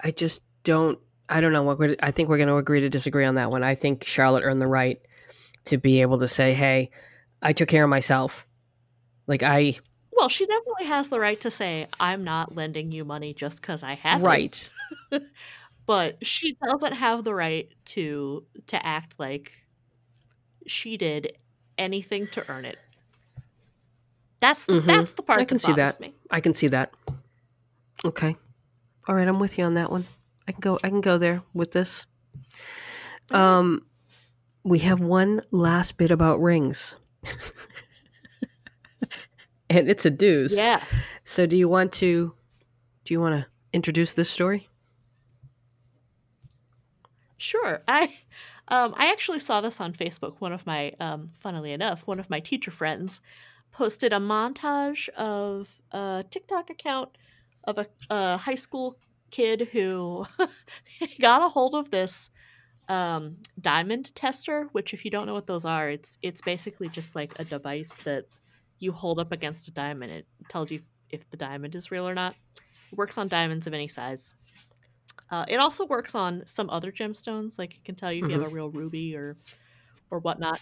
I 0.00 0.10
just 0.10 0.42
don't. 0.64 0.98
I 1.28 1.40
don't 1.40 1.52
know 1.52 1.62
what. 1.62 1.78
We're, 1.78 1.94
I 2.02 2.10
think 2.10 2.28
we're 2.28 2.38
going 2.38 2.48
to 2.48 2.56
agree 2.56 2.80
to 2.80 2.88
disagree 2.88 3.24
on 3.24 3.36
that 3.36 3.52
one. 3.52 3.62
I 3.62 3.76
think 3.76 4.02
Charlotte 4.02 4.42
earned 4.42 4.60
the 4.60 4.66
right 4.66 5.00
to 5.66 5.78
be 5.78 6.00
able 6.00 6.18
to 6.18 6.26
say, 6.26 6.52
"Hey, 6.52 6.90
I 7.40 7.52
took 7.52 7.68
care 7.68 7.84
of 7.84 7.90
myself." 7.90 8.48
Like 9.28 9.44
I, 9.44 9.78
Well, 10.10 10.28
she 10.28 10.44
definitely 10.44 10.86
has 10.86 11.08
the 11.08 11.20
right 11.20 11.40
to 11.42 11.52
say 11.52 11.86
I'm 12.00 12.24
not 12.24 12.56
lending 12.56 12.90
you 12.90 13.04
money 13.04 13.32
just 13.32 13.62
cuz 13.62 13.84
I 13.84 13.94
have 13.94 14.22
it." 14.22 14.24
right? 14.24 14.70
but 15.86 16.24
she 16.26 16.56
doesn't 16.64 16.92
have 16.94 17.24
the 17.24 17.34
right 17.34 17.68
to 17.86 18.44
to 18.66 18.84
act 18.86 19.18
like 19.18 19.52
she 20.66 20.96
did 20.96 21.36
anything 21.78 22.26
to 22.28 22.44
earn 22.50 22.64
it. 22.64 22.78
That's 24.40 24.64
the, 24.66 24.74
Mhm. 24.74 24.86
that's 24.86 25.12
the 25.12 25.22
part 25.22 25.40
I 25.40 25.44
can 25.44 25.58
that 25.58 25.62
see 25.66 25.72
that. 25.74 26.00
me. 26.00 26.14
I 26.30 26.40
can 26.40 26.54
see 26.54 26.68
that. 26.68 26.92
Okay, 28.04 28.36
all 29.06 29.14
right. 29.14 29.28
I'm 29.28 29.38
with 29.38 29.58
you 29.58 29.64
on 29.64 29.74
that 29.74 29.90
one. 29.90 30.06
I 30.48 30.52
can 30.52 30.60
go. 30.60 30.78
I 30.82 30.88
can 30.88 31.02
go 31.02 31.18
there 31.18 31.42
with 31.52 31.72
this. 31.72 32.06
Um, 33.30 33.84
we 34.64 34.78
have 34.78 35.00
one 35.00 35.42
last 35.50 35.98
bit 35.98 36.10
about 36.10 36.40
rings, 36.40 36.96
and 39.70 39.88
it's 39.88 40.06
a 40.06 40.10
deuce. 40.10 40.52
Yeah, 40.54 40.82
So 41.24 41.44
do 41.46 41.56
you 41.58 41.68
want 41.68 41.92
to 41.94 42.34
do 43.04 43.14
you 43.14 43.20
want 43.20 43.38
to 43.40 43.46
introduce 43.74 44.14
this 44.14 44.30
story? 44.30 44.68
Sure. 47.40 47.82
I 47.88 48.14
um 48.68 48.94
I 48.96 49.10
actually 49.10 49.40
saw 49.40 49.60
this 49.60 49.80
on 49.80 49.92
Facebook. 49.92 50.36
One 50.40 50.52
of 50.52 50.66
my 50.66 50.92
um 51.00 51.30
funnily 51.32 51.72
enough, 51.72 52.06
one 52.06 52.20
of 52.20 52.30
my 52.30 52.40
teacher 52.40 52.70
friends 52.70 53.20
posted 53.72 54.12
a 54.12 54.18
montage 54.18 55.08
of 55.10 55.80
a 55.92 56.24
TikTok 56.30 56.70
account 56.70 57.10
of 57.64 57.78
a, 57.78 57.86
a 58.10 58.36
high 58.36 58.54
school 58.56 58.96
kid 59.30 59.68
who 59.72 60.26
got 61.20 61.42
a 61.42 61.48
hold 61.48 61.74
of 61.74 61.90
this 61.90 62.30
um, 62.88 63.36
diamond 63.60 64.14
tester, 64.14 64.68
which 64.72 64.92
if 64.92 65.04
you 65.04 65.10
don't 65.10 65.26
know 65.26 65.34
what 65.34 65.46
those 65.46 65.64
are, 65.64 65.88
it's 65.88 66.18
it's 66.22 66.40
basically 66.42 66.88
just 66.88 67.14
like 67.14 67.38
a 67.38 67.44
device 67.44 67.94
that 68.04 68.24
you 68.80 68.92
hold 68.92 69.18
up 69.20 69.32
against 69.32 69.68
a 69.68 69.72
diamond. 69.72 70.10
It 70.10 70.26
tells 70.48 70.70
you 70.72 70.80
if 71.10 71.28
the 71.30 71.36
diamond 71.36 71.74
is 71.74 71.90
real 71.90 72.08
or 72.08 72.14
not. 72.14 72.34
It 72.90 72.98
works 72.98 73.18
on 73.18 73.28
diamonds 73.28 73.66
of 73.66 73.74
any 73.74 73.86
size. 73.88 74.34
Uh, 75.30 75.44
it 75.48 75.56
also 75.56 75.86
works 75.86 76.14
on 76.14 76.42
some 76.46 76.68
other 76.70 76.90
gemstones, 76.90 77.58
like 77.58 77.74
it 77.74 77.84
can 77.84 77.94
tell 77.94 78.12
you 78.12 78.24
if 78.24 78.30
you 78.30 78.40
have 78.40 78.50
a 78.50 78.54
real 78.54 78.70
ruby 78.70 79.16
or 79.16 79.36
or 80.10 80.18
whatnot. 80.18 80.60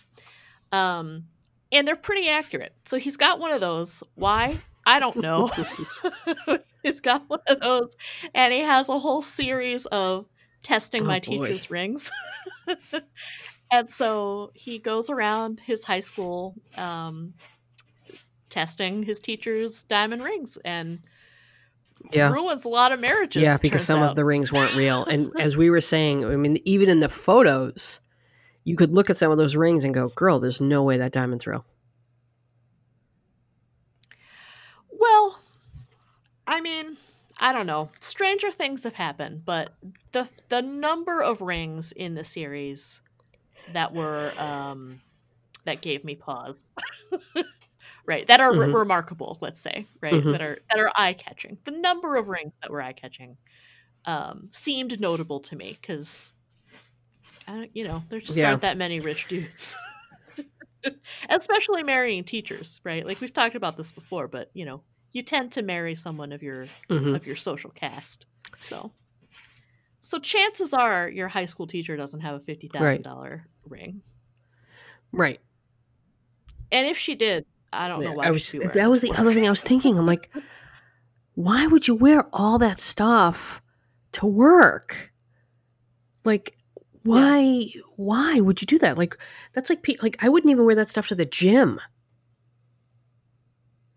Um, 0.73 1.25
and 1.73 1.87
they're 1.89 1.97
pretty 1.97 2.29
accurate. 2.29 2.75
So 2.85 2.99
he's 2.99 3.17
got 3.17 3.39
one 3.39 3.51
of 3.53 3.61
those. 3.61 4.03
Why? 4.15 4.59
I 4.87 5.01
don't 5.01 5.17
know. 5.17 5.51
he's 6.83 7.01
got 7.01 7.29
one 7.29 7.41
of 7.49 7.61
those, 7.61 7.97
and 8.35 8.53
he 8.53 8.61
has 8.61 8.89
a 8.89 8.99
whole 8.99 9.23
series 9.23 9.87
of 9.87 10.27
testing 10.63 11.03
Oh, 11.03 11.07
my 11.07 11.21
boy. 11.21 11.47
teacher's 11.47 11.71
rings. 11.71 12.11
and 13.71 13.91
so 13.91 14.51
he 14.55 14.79
goes 14.79 15.09
around 15.11 15.61
his 15.61 15.85
high 15.85 16.01
school 16.01 16.55
um, 16.77 17.35
testing 18.51 19.03
his 19.03 19.21
teacher's 19.21 19.83
diamond 19.85 20.23
rings 20.23 20.59
and 20.65 21.01
Yeah. 22.13 22.33
ruins 22.33 22.65
a 22.65 22.69
lot 22.69 22.93
of 22.93 23.01
marriages. 23.01 23.43
Yeah, 23.43 23.57
because 23.57 23.85
some 23.85 24.01
out. 24.01 24.11
of 24.11 24.17
the 24.17 24.25
rings 24.25 24.53
weren't 24.53 24.75
real. 24.75 25.05
And 25.05 25.33
as 25.41 25.57
we 25.57 25.71
were 25.71 25.81
saying, 25.81 26.25
I 26.25 26.37
mean, 26.37 26.59
even 26.65 26.89
in 26.89 27.01
the 27.01 27.09
photos, 27.09 28.01
you 28.65 28.77
could 28.77 28.93
look 28.93 29.11
at 29.11 29.17
some 29.17 29.31
of 29.31 29.39
those 29.39 29.57
rings 29.57 29.85
and 29.85 29.95
go, 29.95 30.09
girl, 30.11 30.39
there's 30.39 30.61
no 30.61 30.83
way 30.83 30.97
that 30.99 31.13
diamond's 31.13 31.47
real. 31.47 31.65
Well, 34.91 35.41
I 36.47 36.61
mean, 36.61 36.97
I 37.39 37.53
don't 37.53 37.67
know. 37.67 37.91
Stranger 38.01 38.51
things 38.51 38.85
have 38.85 38.95
happened, 38.95 39.45
but 39.45 39.75
the 40.13 40.29
the 40.49 40.61
number 40.61 41.23
of 41.23 41.41
rings 41.41 41.93
in 41.93 42.15
the 42.15 42.25
series 42.25 43.01
that 43.73 43.95
were 43.95 44.33
um 44.39 45.01
that 45.65 45.81
gave 45.81 46.05
me 46.05 46.15
pause. 46.15 46.67
right, 48.09 48.27
that 48.29 48.41
are 48.41 48.55
re- 48.55 48.69
Mhm. 48.69 48.75
remarkable, 48.75 49.39
let's 49.43 49.61
say, 49.63 49.87
right? 50.03 50.25
Mhm. 50.25 50.33
That 50.33 50.43
are 50.43 50.59
that 50.71 50.81
are 50.81 50.93
eye-catching. 50.97 51.61
The 51.65 51.73
number 51.73 52.17
of 52.17 52.29
rings 52.29 52.55
that 52.63 52.71
were 52.73 52.83
eye-catching 52.83 53.39
um 54.07 54.51
seemed 54.53 55.01
notable 55.01 55.41
to 55.41 55.57
me 55.57 55.75
cuz 55.83 56.35
I 57.47 57.53
don't, 57.53 57.77
you 57.77 57.85
know, 57.85 58.03
there 58.11 58.21
just 58.21 58.39
Yeah. 58.39 58.49
aren't 58.49 58.63
that 58.63 58.77
many 58.77 59.01
rich 59.01 59.27
dudes. 59.29 59.77
Especially 61.29 61.83
marrying 61.83 62.25
teachers, 62.25 62.81
right? 62.85 63.05
Like 63.07 63.21
we've 63.21 63.33
talked 63.33 63.55
about 63.55 63.77
this 63.77 63.93
before, 63.93 64.29
but 64.29 64.51
you 64.55 64.65
know, 64.65 64.85
you 65.13 65.23
tend 65.23 65.53
to 65.53 65.63
marry 65.63 65.95
someone 65.95 66.33
of 66.33 66.43
your 66.43 66.67
hmm 66.89 67.15
of 67.15 67.27
your 67.27 67.37
social 67.37 67.71
caste. 67.71 68.27
So 68.61 68.93
so 70.01 70.19
chances 70.19 70.73
are 70.75 71.09
your 71.09 71.29
high 71.29 71.47
school 71.47 71.67
teacher 71.67 71.97
doesn't 71.97 72.21
have 72.21 72.35
a 72.37 72.41
fifty 72.41 72.69
thousand 72.69 73.03
dollar 73.03 73.49
ring. 73.65 74.03
Right. 75.13 75.41
And 76.71 76.87
if 76.87 76.97
she 76.99 77.15
did, 77.15 77.47
I 77.73 77.89
don't 77.89 78.03
know 78.03 78.13
why 78.13 78.27
I 78.27 78.31
was, 78.31 78.53
that 78.53 78.91
was 78.91 79.03
the 79.03 79.11
work. 79.11 79.19
other 79.19 79.35
thing 79.35 79.47
I 79.47 79.51
was 79.51 79.63
thinking. 79.63 79.99
I'm 79.99 80.07
like, 80.07 80.31
why 81.35 81.67
would 81.67 81.87
you 81.87 81.95
wear 81.95 82.25
all 82.33 82.59
that 82.59 82.81
stuff 82.81 83.61
to 84.13 84.27
work? 84.27 85.13
Like, 86.25 86.57
why? 87.05 87.71
Why 87.97 88.41
would 88.41 88.61
you 88.61 88.67
do 88.67 88.79
that? 88.79 88.99
Like, 88.99 89.17
that's 89.53 89.71
like, 89.71 89.87
like 90.03 90.17
I 90.21 90.29
wouldn't 90.29 90.51
even 90.51 90.65
wear 90.65 90.75
that 90.75 90.91
stuff 90.91 91.09
to 91.09 91.15
the 91.15 91.25
gym. 91.27 91.81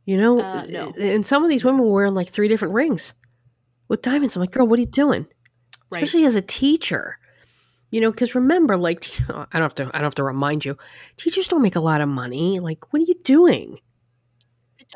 You 0.06 0.18
know, 0.18 0.40
Uh, 0.40 0.66
no. 0.70 0.94
and 1.00 1.26
some 1.26 1.44
of 1.44 1.50
these 1.50 1.64
women 1.64 1.82
were 1.82 1.92
wearing 1.94 2.14
like 2.14 2.28
three 2.28 2.48
different 2.48 2.74
rings 2.74 3.14
with 3.88 4.02
diamonds. 4.02 4.36
I'm 4.36 4.40
like, 4.42 4.52
girl, 4.52 4.68
what 4.68 4.78
are 4.78 4.82
you 4.82 4.88
doing? 4.88 5.28
Right. 5.90 6.04
Especially 6.04 6.26
as 6.26 6.36
a 6.36 6.42
teacher. 6.42 7.18
You 7.92 8.02
know, 8.02 8.10
because 8.12 8.34
remember, 8.36 8.78
like, 8.78 9.02
t- 9.02 9.24
I 9.30 9.46
don't 9.54 9.62
have 9.62 9.76
to. 9.76 9.84
I 9.94 9.98
don't 10.00 10.04
have 10.06 10.16
to 10.16 10.24
remind 10.24 10.66
you. 10.66 10.78
Teachers 11.18 11.48
don't 11.48 11.62
make 11.62 11.76
a 11.76 11.80
lot 11.82 12.02
of 12.02 12.10
money. 12.10 12.60
Like, 12.60 12.92
what 12.92 13.02
are 13.02 13.06
you 13.06 13.16
doing? 13.24 13.80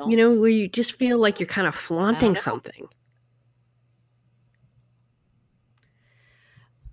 You 0.07 0.17
know, 0.17 0.33
where 0.33 0.49
you 0.49 0.67
just 0.67 0.93
feel 0.93 1.19
like 1.19 1.39
you're 1.39 1.47
kind 1.47 1.67
of 1.67 1.73
flaunting 1.75 2.35
something. 2.35 2.87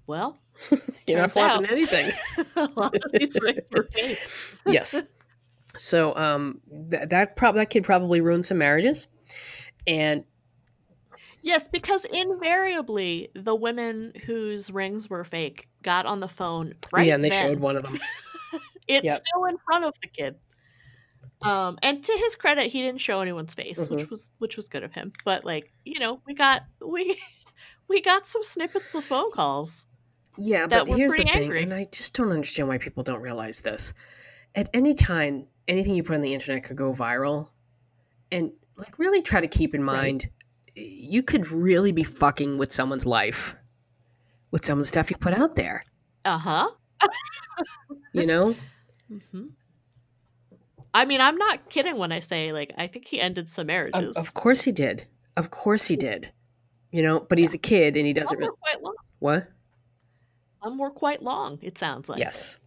well, 0.07 0.38
You're 1.07 1.19
not 1.19 1.33
Turns 1.33 1.37
out. 1.37 1.53
flaunting 1.55 1.71
anything. 1.73 2.12
a 2.57 2.69
lot 2.77 2.95
of 2.95 3.12
these 3.12 3.38
rings 3.41 3.62
were 3.73 3.88
fake. 3.93 4.19
yes. 4.67 5.01
So 5.77 6.15
um, 6.17 6.61
th- 6.91 7.09
that 7.09 7.35
prob- 7.37 7.55
that 7.55 7.71
kid 7.71 7.83
probably 7.83 8.21
ruined 8.21 8.45
some 8.47 8.59
marriages, 8.59 9.07
and 9.87 10.23
Yes, 11.42 11.66
because 11.68 12.05
invariably 12.05 13.28
the 13.35 13.55
women 13.55 14.12
whose 14.26 14.70
rings 14.70 15.11
were 15.11 15.24
fake 15.24 15.68
got 15.83 16.07
on 16.07 16.20
the 16.20 16.28
phone 16.28 16.72
right 16.92 17.07
yeah, 17.07 17.14
and 17.16 17.24
they 17.24 17.31
then. 17.31 17.42
showed 17.50 17.61
one 17.61 17.76
of 17.76 17.83
them. 17.83 17.98
It's 18.88 19.05
Yep. 19.05 19.22
still 19.24 19.44
in 19.44 19.57
front 19.59 19.85
of 19.85 19.94
the 20.02 20.09
kid. 20.09 20.35
Um, 21.40 21.78
and 21.83 22.02
to 22.05 22.12
his 22.12 22.35
credit, 22.37 22.66
he 22.70 22.83
didn't 22.83 23.00
show 23.00 23.20
anyone's 23.20 23.55
face, 23.55 23.78
Mm-hmm. 23.78 23.94
which 23.94 24.11
was 24.11 24.33
which 24.38 24.57
was 24.57 24.68
good 24.68 24.83
of 24.83 24.92
him. 24.92 25.12
But 25.24 25.44
like, 25.44 25.72
you 25.85 25.98
know, 26.00 26.20
we 26.26 26.35
got 26.35 26.62
we 26.85 27.16
we 27.88 28.00
got 28.00 28.26
some 28.26 28.42
snippets 28.42 28.94
of 28.94 29.05
phone 29.05 29.31
calls. 29.31 29.87
Yeah, 30.37 30.66
that 30.66 30.87
but 30.87 30.96
here's 30.96 31.12
the 31.16 31.22
thing, 31.24 31.42
angry. 31.42 31.62
and 31.62 31.72
I 31.74 31.88
just 31.92 32.14
don't 32.14 32.33
understand 32.33 32.68
why 32.68 32.78
people 32.78 33.02
don't 33.02 33.20
realize 33.20 33.61
this. 33.61 33.92
At 34.55 34.68
any 34.74 34.94
time, 34.94 35.46
anything 35.68 35.94
you 35.94 36.02
put 36.02 36.14
on 36.16 36.22
the 36.22 36.35
internet 36.35 36.64
could 36.64 36.76
go 36.76 36.92
viral, 36.92 37.48
and 38.31 38.52
like 38.76 38.98
really 38.98 39.22
try 39.22 39.40
to 39.40 39.48
keep 39.48 39.74
in 39.74 39.83
mind, 39.83 40.28
you 40.74 41.22
could 41.22 41.50
really 41.50 41.92
be 41.92 42.04
fucking 42.04 42.58
with 42.58 42.72
someone's 42.72 43.06
life 43.06 43.54
with 44.50 44.64
some 44.64 44.78
of 44.78 44.82
the 44.82 44.88
stuff 44.88 45.11
you 45.11 45.16
put 45.16 45.35
out 45.35 45.56
there. 45.56 45.82
Uh 46.24 46.38
huh. 46.38 46.70
You 48.14 48.26
know, 48.26 48.54
hmm 49.08 49.46
I 50.94 51.06
mean, 51.06 51.22
I'm 51.22 51.37
not 51.38 51.70
kidding 51.70 51.96
when 51.96 52.12
I 52.12 52.20
say 52.20 52.52
like 52.52 52.74
I 52.76 52.87
think 52.87 53.06
he 53.08 53.20
ended 53.20 53.48
some 53.48 53.66
marriages. 53.68 54.14
of 54.16 54.35
course 54.35 54.61
he 54.61 54.70
did. 54.72 55.06
Of 55.38 55.50
course 55.50 55.87
he 55.87 55.96
did. 55.96 56.30
You 56.90 57.02
know, 57.02 57.20
but 57.20 57.38
he's 57.38 57.54
a 57.54 57.58
kid 57.58 57.96
and 57.96 58.06
he 58.06 58.12
doesn't 58.12 58.37
really. 58.38 58.54
quite 58.61 58.82
long. 58.82 58.94
What? 59.20 59.48
Some 60.62 60.78
were 60.78 60.90
quite 60.90 61.22
long. 61.22 61.58
It 61.62 61.78
sounds 61.78 62.11
like. 62.11 62.18
Yes. 62.18 62.58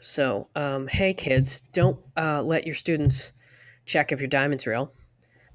So, 0.00 0.48
um, 0.54 0.86
hey 0.86 1.14
kids, 1.14 1.62
don't 1.72 1.98
uh, 2.16 2.42
let 2.42 2.66
your 2.66 2.74
students 2.74 3.32
check 3.86 4.12
if 4.12 4.20
your 4.20 4.28
diamond's 4.28 4.66
real. 4.66 4.92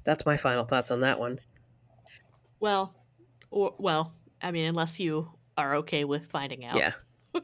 That's 0.02 0.26
my 0.26 0.36
final 0.36 0.64
thoughts 0.64 0.90
on 0.90 1.00
that 1.02 1.20
one. 1.20 1.38
Well, 2.64 2.94
or 3.50 3.74
well, 3.76 4.14
I 4.40 4.50
mean, 4.50 4.64
unless 4.64 4.98
you 4.98 5.28
are 5.58 5.76
okay 5.76 6.04
with 6.04 6.24
finding 6.24 6.64
out. 6.64 6.78
Yeah. 6.78 6.92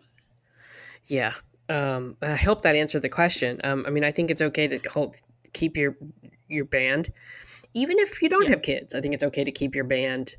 yeah. 1.09 1.35
Um, 1.69 2.17
I 2.23 2.37
hope 2.37 2.63
that 2.63 2.75
answered 2.75 3.03
the 3.03 3.11
question. 3.11 3.61
Um, 3.63 3.85
I 3.87 3.91
mean, 3.91 4.03
I 4.03 4.13
think 4.13 4.31
it's 4.31 4.41
okay 4.41 4.67
to 4.67 4.81
hold, 4.89 5.17
keep 5.53 5.77
your 5.77 5.95
your 6.49 6.65
band, 6.65 7.13
even 7.75 7.99
if 7.99 8.23
you 8.23 8.31
don't 8.31 8.45
Yeah. 8.45 8.53
have 8.53 8.63
kids. 8.63 8.95
I 8.95 9.03
think 9.03 9.13
it's 9.13 9.23
okay 9.25 9.45
to 9.45 9.53
keep 9.53 9.75
your 9.75 9.85
band. 9.85 10.37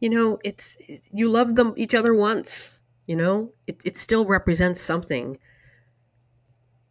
You 0.00 0.08
know, 0.08 0.38
it's, 0.42 0.78
it's 0.88 1.10
you 1.12 1.28
love 1.28 1.54
them 1.54 1.74
each 1.76 1.94
other 1.94 2.14
once. 2.14 2.80
You 3.06 3.16
know, 3.16 3.52
it 3.66 3.82
it 3.84 3.98
still 3.98 4.24
represents 4.24 4.80
something. 4.80 5.36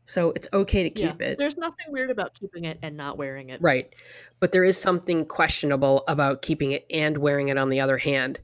So 0.06 0.32
it's 0.36 0.48
okay 0.54 0.88
to 0.90 1.00
Yeah. 1.00 1.12
keep 1.12 1.22
it. 1.22 1.38
There's 1.38 1.58
nothing 1.58 1.88
weird 1.92 2.12
about 2.12 2.34
keeping 2.34 2.66
it 2.66 2.78
and 2.82 2.96
not 2.96 3.18
wearing 3.18 3.50
it. 3.50 3.62
Right. 3.62 3.94
But 4.40 4.52
there 4.52 4.64
is 4.64 4.78
something 4.78 5.26
questionable 5.26 6.04
about 6.08 6.42
keeping 6.42 6.72
it 6.72 6.86
and 6.92 7.18
wearing 7.18 7.48
it 7.50 7.58
on 7.58 7.70
the 7.70 7.80
other 7.80 7.98
hand. 7.98 8.40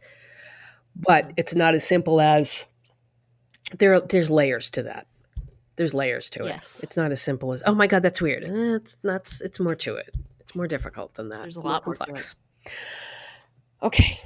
But 0.95 1.31
it's 1.37 1.55
not 1.55 1.75
as 1.75 1.83
simple 1.85 2.19
as 2.19 2.65
there 3.77 3.99
there's 3.99 4.29
layers 4.31 4.69
to 4.71 4.83
that. 4.83 5.07
There's 5.77 5.93
layers 5.93 6.29
to 6.31 6.39
it. 6.41 6.47
Yes. 6.47 6.81
It's 6.83 6.97
not 6.97 7.11
as 7.11 7.21
simple 7.21 7.53
as, 7.53 7.63
"Oh 7.65 7.73
my 7.73 7.87
god, 7.87 8.03
that's 8.03 8.21
weird." 8.21 8.43
Eh, 8.43 8.75
it's 8.75 8.97
not 9.03 9.31
it's 9.41 9.59
more 9.59 9.75
to 9.75 9.95
it. 9.95 10.15
It's 10.41 10.53
more 10.55 10.67
difficult 10.67 11.13
than 11.13 11.29
that. 11.29 11.43
There's 11.43 11.55
a 11.55 11.61
lot 11.61 11.85
more 11.85 11.95
complex. 11.95 12.35
Okay. 13.81 14.19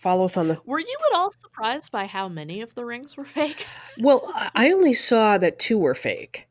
Follow 0.00 0.24
us 0.24 0.38
on 0.38 0.48
the 0.48 0.58
Were 0.64 0.80
you 0.80 0.96
at 1.12 1.16
all 1.16 1.30
surprised 1.30 1.92
by 1.92 2.06
how 2.06 2.26
many 2.26 2.62
of 2.62 2.74
the 2.74 2.86
rings 2.86 3.18
were 3.18 3.24
fake? 3.26 3.66
Well, 3.98 4.32
I 4.54 4.72
only 4.72 4.94
saw 4.94 5.36
that 5.36 5.58
two 5.58 5.76
were 5.76 5.94
fake. 5.94 6.48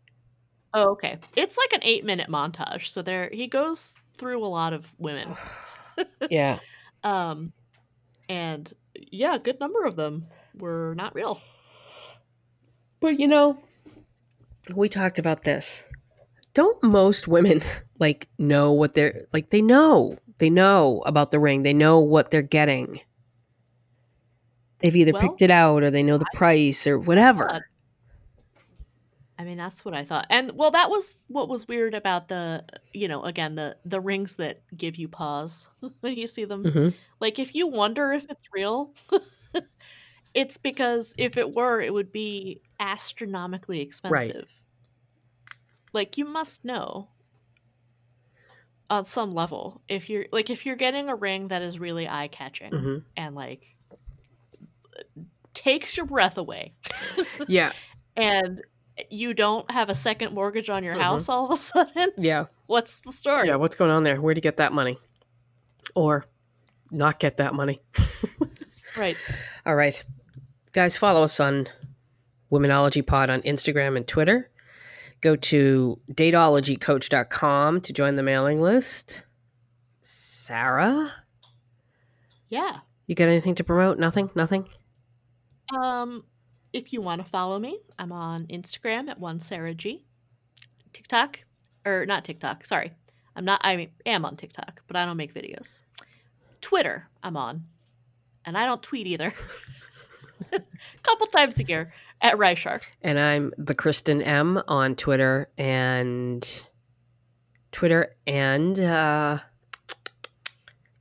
Oh, 0.76 0.91
okay. 0.91 1.18
It's 1.36 1.58
like 1.58 1.74
an 1.74 1.80
eight 1.82 2.06
minute 2.06 2.30
montage. 2.30 2.89
So 2.89 3.02
there 3.02 3.28
he 3.34 3.47
goes 3.47 4.00
through 4.18 4.45
a 4.45 4.47
lot 4.47 4.74
of 4.74 4.95
women. 5.00 5.36
Yeah. 6.30 6.60
Um 7.02 7.54
and 8.28 8.74
yeah, 8.93 9.36
a 9.36 9.39
good 9.39 9.58
number 9.62 9.86
of 9.86 9.95
them 9.95 10.28
were 10.58 10.93
not 10.97 11.16
real. 11.16 11.39
But 13.00 13.22
you 13.22 13.28
know, 13.28 13.58
we 14.76 14.89
talked 14.89 15.18
about 15.18 15.45
this. 15.45 15.82
Don't 16.54 16.82
most 16.84 17.30
women 17.30 17.62
like 18.00 18.28
know 18.38 18.74
what 18.74 18.95
they're 18.95 19.24
like 19.32 19.50
they 19.50 19.62
know. 19.62 20.18
They 20.39 20.50
know 20.50 21.02
about 21.06 21.32
the 21.32 21.39
ring. 21.39 21.64
They 21.64 21.74
know 21.74 22.00
what 22.00 22.32
they're 22.32 22.41
getting. 22.41 23.00
They've 24.80 24.96
either 24.96 25.14
Well, 25.14 25.22
picked 25.22 25.42
it 25.42 25.52
out 25.52 25.84
or 25.84 25.92
they 25.92 26.04
know 26.04 26.18
the 26.18 26.26
price 26.26 26.88
or 26.88 27.00
whatever. 27.00 27.66
I 29.38 29.46
mean, 29.46 29.58
that's 29.58 29.86
what 29.86 29.94
I 29.94 30.04
thought. 30.04 30.28
And 30.30 30.52
well, 30.54 30.72
that 30.72 30.90
was 30.90 31.18
what 31.28 31.48
was 31.48 31.68
weird 31.68 31.94
about 31.94 32.28
the, 32.28 32.66
you 32.94 33.08
know, 33.08 33.24
again, 33.24 33.56
the 33.56 33.78
the 33.86 34.02
rings 34.02 34.36
that 34.36 34.64
give 34.76 34.98
you 34.98 35.08
pause 35.08 35.68
when 36.02 36.14
you 36.18 36.28
see 36.28 36.44
them. 36.46 36.72
Mhm. 36.72 37.00
Like 37.22 37.40
if 37.40 37.56
you 37.56 37.68
wonder 37.68 38.12
if 38.12 38.26
it's 38.30 38.46
real, 38.54 38.94
It's 40.34 40.58
because 40.58 41.14
if 41.18 41.38
it 41.38 41.54
were, 41.54 41.82
it 41.82 41.94
would 41.94 42.12
be 42.12 42.62
astronomically 42.80 43.82
expensive. 43.82 44.64
Like 45.94 46.18
you 46.18 46.26
must 46.26 46.66
know 46.66 47.12
on 48.90 49.06
some 49.06 49.32
level 49.32 49.84
if 49.88 50.10
you're 50.10 50.26
like 50.32 50.50
if 50.50 50.66
you're 50.66 50.76
getting 50.76 51.10
a 51.10 51.16
ring 51.16 51.50
that 51.50 51.62
is 51.62 51.80
really 51.80 52.08
eye 52.08 52.28
catching 52.28 52.74
hmm 52.74 53.00
and 53.16 53.36
like 53.36 53.76
takes 55.54 55.97
your 55.97 56.06
breath 56.06 56.38
away 56.38 56.74
Yeah. 57.47 57.72
and 58.16 58.62
you 59.10 59.34
don't 59.34 59.70
have 59.72 59.89
a 59.89 59.95
second 59.95 60.34
mortgage 60.34 60.70
on 60.70 60.84
your 60.84 60.95
Mhm. 60.95 61.02
house 61.02 61.30
all 61.30 61.45
of 61.45 61.52
a 61.52 61.58
sudden 61.58 62.12
Yeah. 62.18 62.45
what's 62.68 63.02
the 63.02 63.12
story 63.12 63.47
Yeah. 63.47 63.56
What's 63.56 63.76
going 63.76 63.91
on 63.91 64.04
there? 64.04 64.22
Where'd 64.22 64.38
you 64.38 64.41
get 64.41 64.58
that 64.58 64.74
money? 64.74 64.97
Or 65.95 66.26
not 66.91 67.20
get 67.20 67.38
that 67.38 67.54
money? 67.54 67.82
right 68.97 69.18
All 69.66 69.76
right. 69.76 70.02
Guys, 70.74 70.95
follow 70.97 71.24
us 71.24 71.39
on 71.39 71.68
Womenology 72.52 73.06
Pod 73.06 73.30
on 73.30 73.41
Instagram 73.43 73.95
and 73.97 74.08
Twitter. 74.08 74.50
Go 75.22 75.36
to 75.36 76.00
dateologycoach.com 76.14 77.82
to 77.82 77.93
join 77.93 78.16
the 78.16 78.24
mailing 78.24 78.62
list. 78.62 79.24
Sarah, 80.02 81.12
yeah 82.50 82.80
you 83.08 83.16
got 83.16 83.26
anything 83.28 83.56
to 83.56 83.64
promote? 83.64 83.97
Nothing? 84.00 84.30
Nothing? 84.36 84.68
Um 85.78 86.24
if 86.74 86.94
you 86.94 87.02
want 87.02 87.24
to 87.24 87.30
follow 87.30 87.60
me 87.60 87.80
i'm 87.98 88.12
on 88.12 88.46
instagram 88.48 89.10
at 89.10 89.20
one 89.20 89.40
sarah 89.40 89.74
g 89.74 90.04
tiktok 90.94 91.44
or 91.86 92.06
not 92.06 92.24
tiktok 92.24 92.66
sorry 92.66 92.92
i'm 93.36 93.46
not 93.46 93.60
i 93.64 93.90
am 94.06 94.26
on 94.26 94.36
tiktok 94.36 94.82
but 94.88 94.96
i 94.96 95.06
don't 95.06 95.18
make 95.18 95.34
videos 95.34 95.84
twitter 96.62 97.08
i'm 97.24 97.38
on 97.38 97.66
and 98.46 98.58
i 98.58 98.66
don't 98.66 98.84
tweet 98.84 99.08
either 99.08 99.34
a 100.52 100.62
couple 101.04 101.28
times 101.28 101.60
a 101.60 101.64
year 101.64 101.94
at 102.22 102.38
Ryshark. 102.38 102.84
And 103.02 103.20
I'm 103.20 103.54
the 103.58 103.76
Kristen 103.76 104.22
M 104.22 104.62
on 104.68 104.96
Twitter 104.96 105.50
and 105.58 106.48
Twitter 107.72 108.16
and 108.28 108.80
uh, 108.80 109.38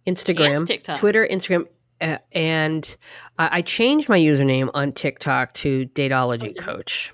Instagram. 0.06 0.58
And 0.58 0.66
TikTok. 0.66 0.98
Twitter, 0.98 1.26
Instagram, 1.30 1.66
uh, 2.00 2.18
and 2.32 2.96
I, 3.38 3.58
I 3.58 3.62
changed 3.62 4.08
my 4.08 4.18
username 4.18 4.70
on 4.74 4.92
TikTok 4.92 5.52
to 5.54 5.86
Dateology 5.86 6.42
you 6.48 6.54
did? 6.54 6.58
Coach. 6.58 7.12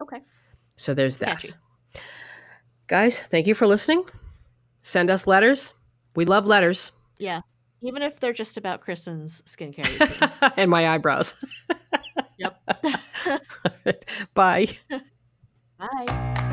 Okay. 0.00 0.20
So 0.76 0.94
there's 0.94 1.18
that. 1.18 1.44
Guys, 2.86 3.20
thank 3.20 3.46
you 3.46 3.54
for 3.54 3.66
listening. 3.66 4.04
Send 4.82 5.10
us 5.10 5.26
letters. 5.26 5.74
We 6.16 6.24
love 6.24 6.46
letters 6.46 6.92
Yeah. 7.18 7.40
Even 7.82 8.02
if 8.02 8.20
they're 8.20 8.32
just 8.32 8.56
about 8.56 8.80
Kristen's 8.82 9.42
skincare 9.46 10.52
and 10.56 10.70
my 10.70 10.88
eyebrows. 10.88 11.34
yep. 12.36 12.60
Bye. 14.34 14.66
Bye. 15.78 16.46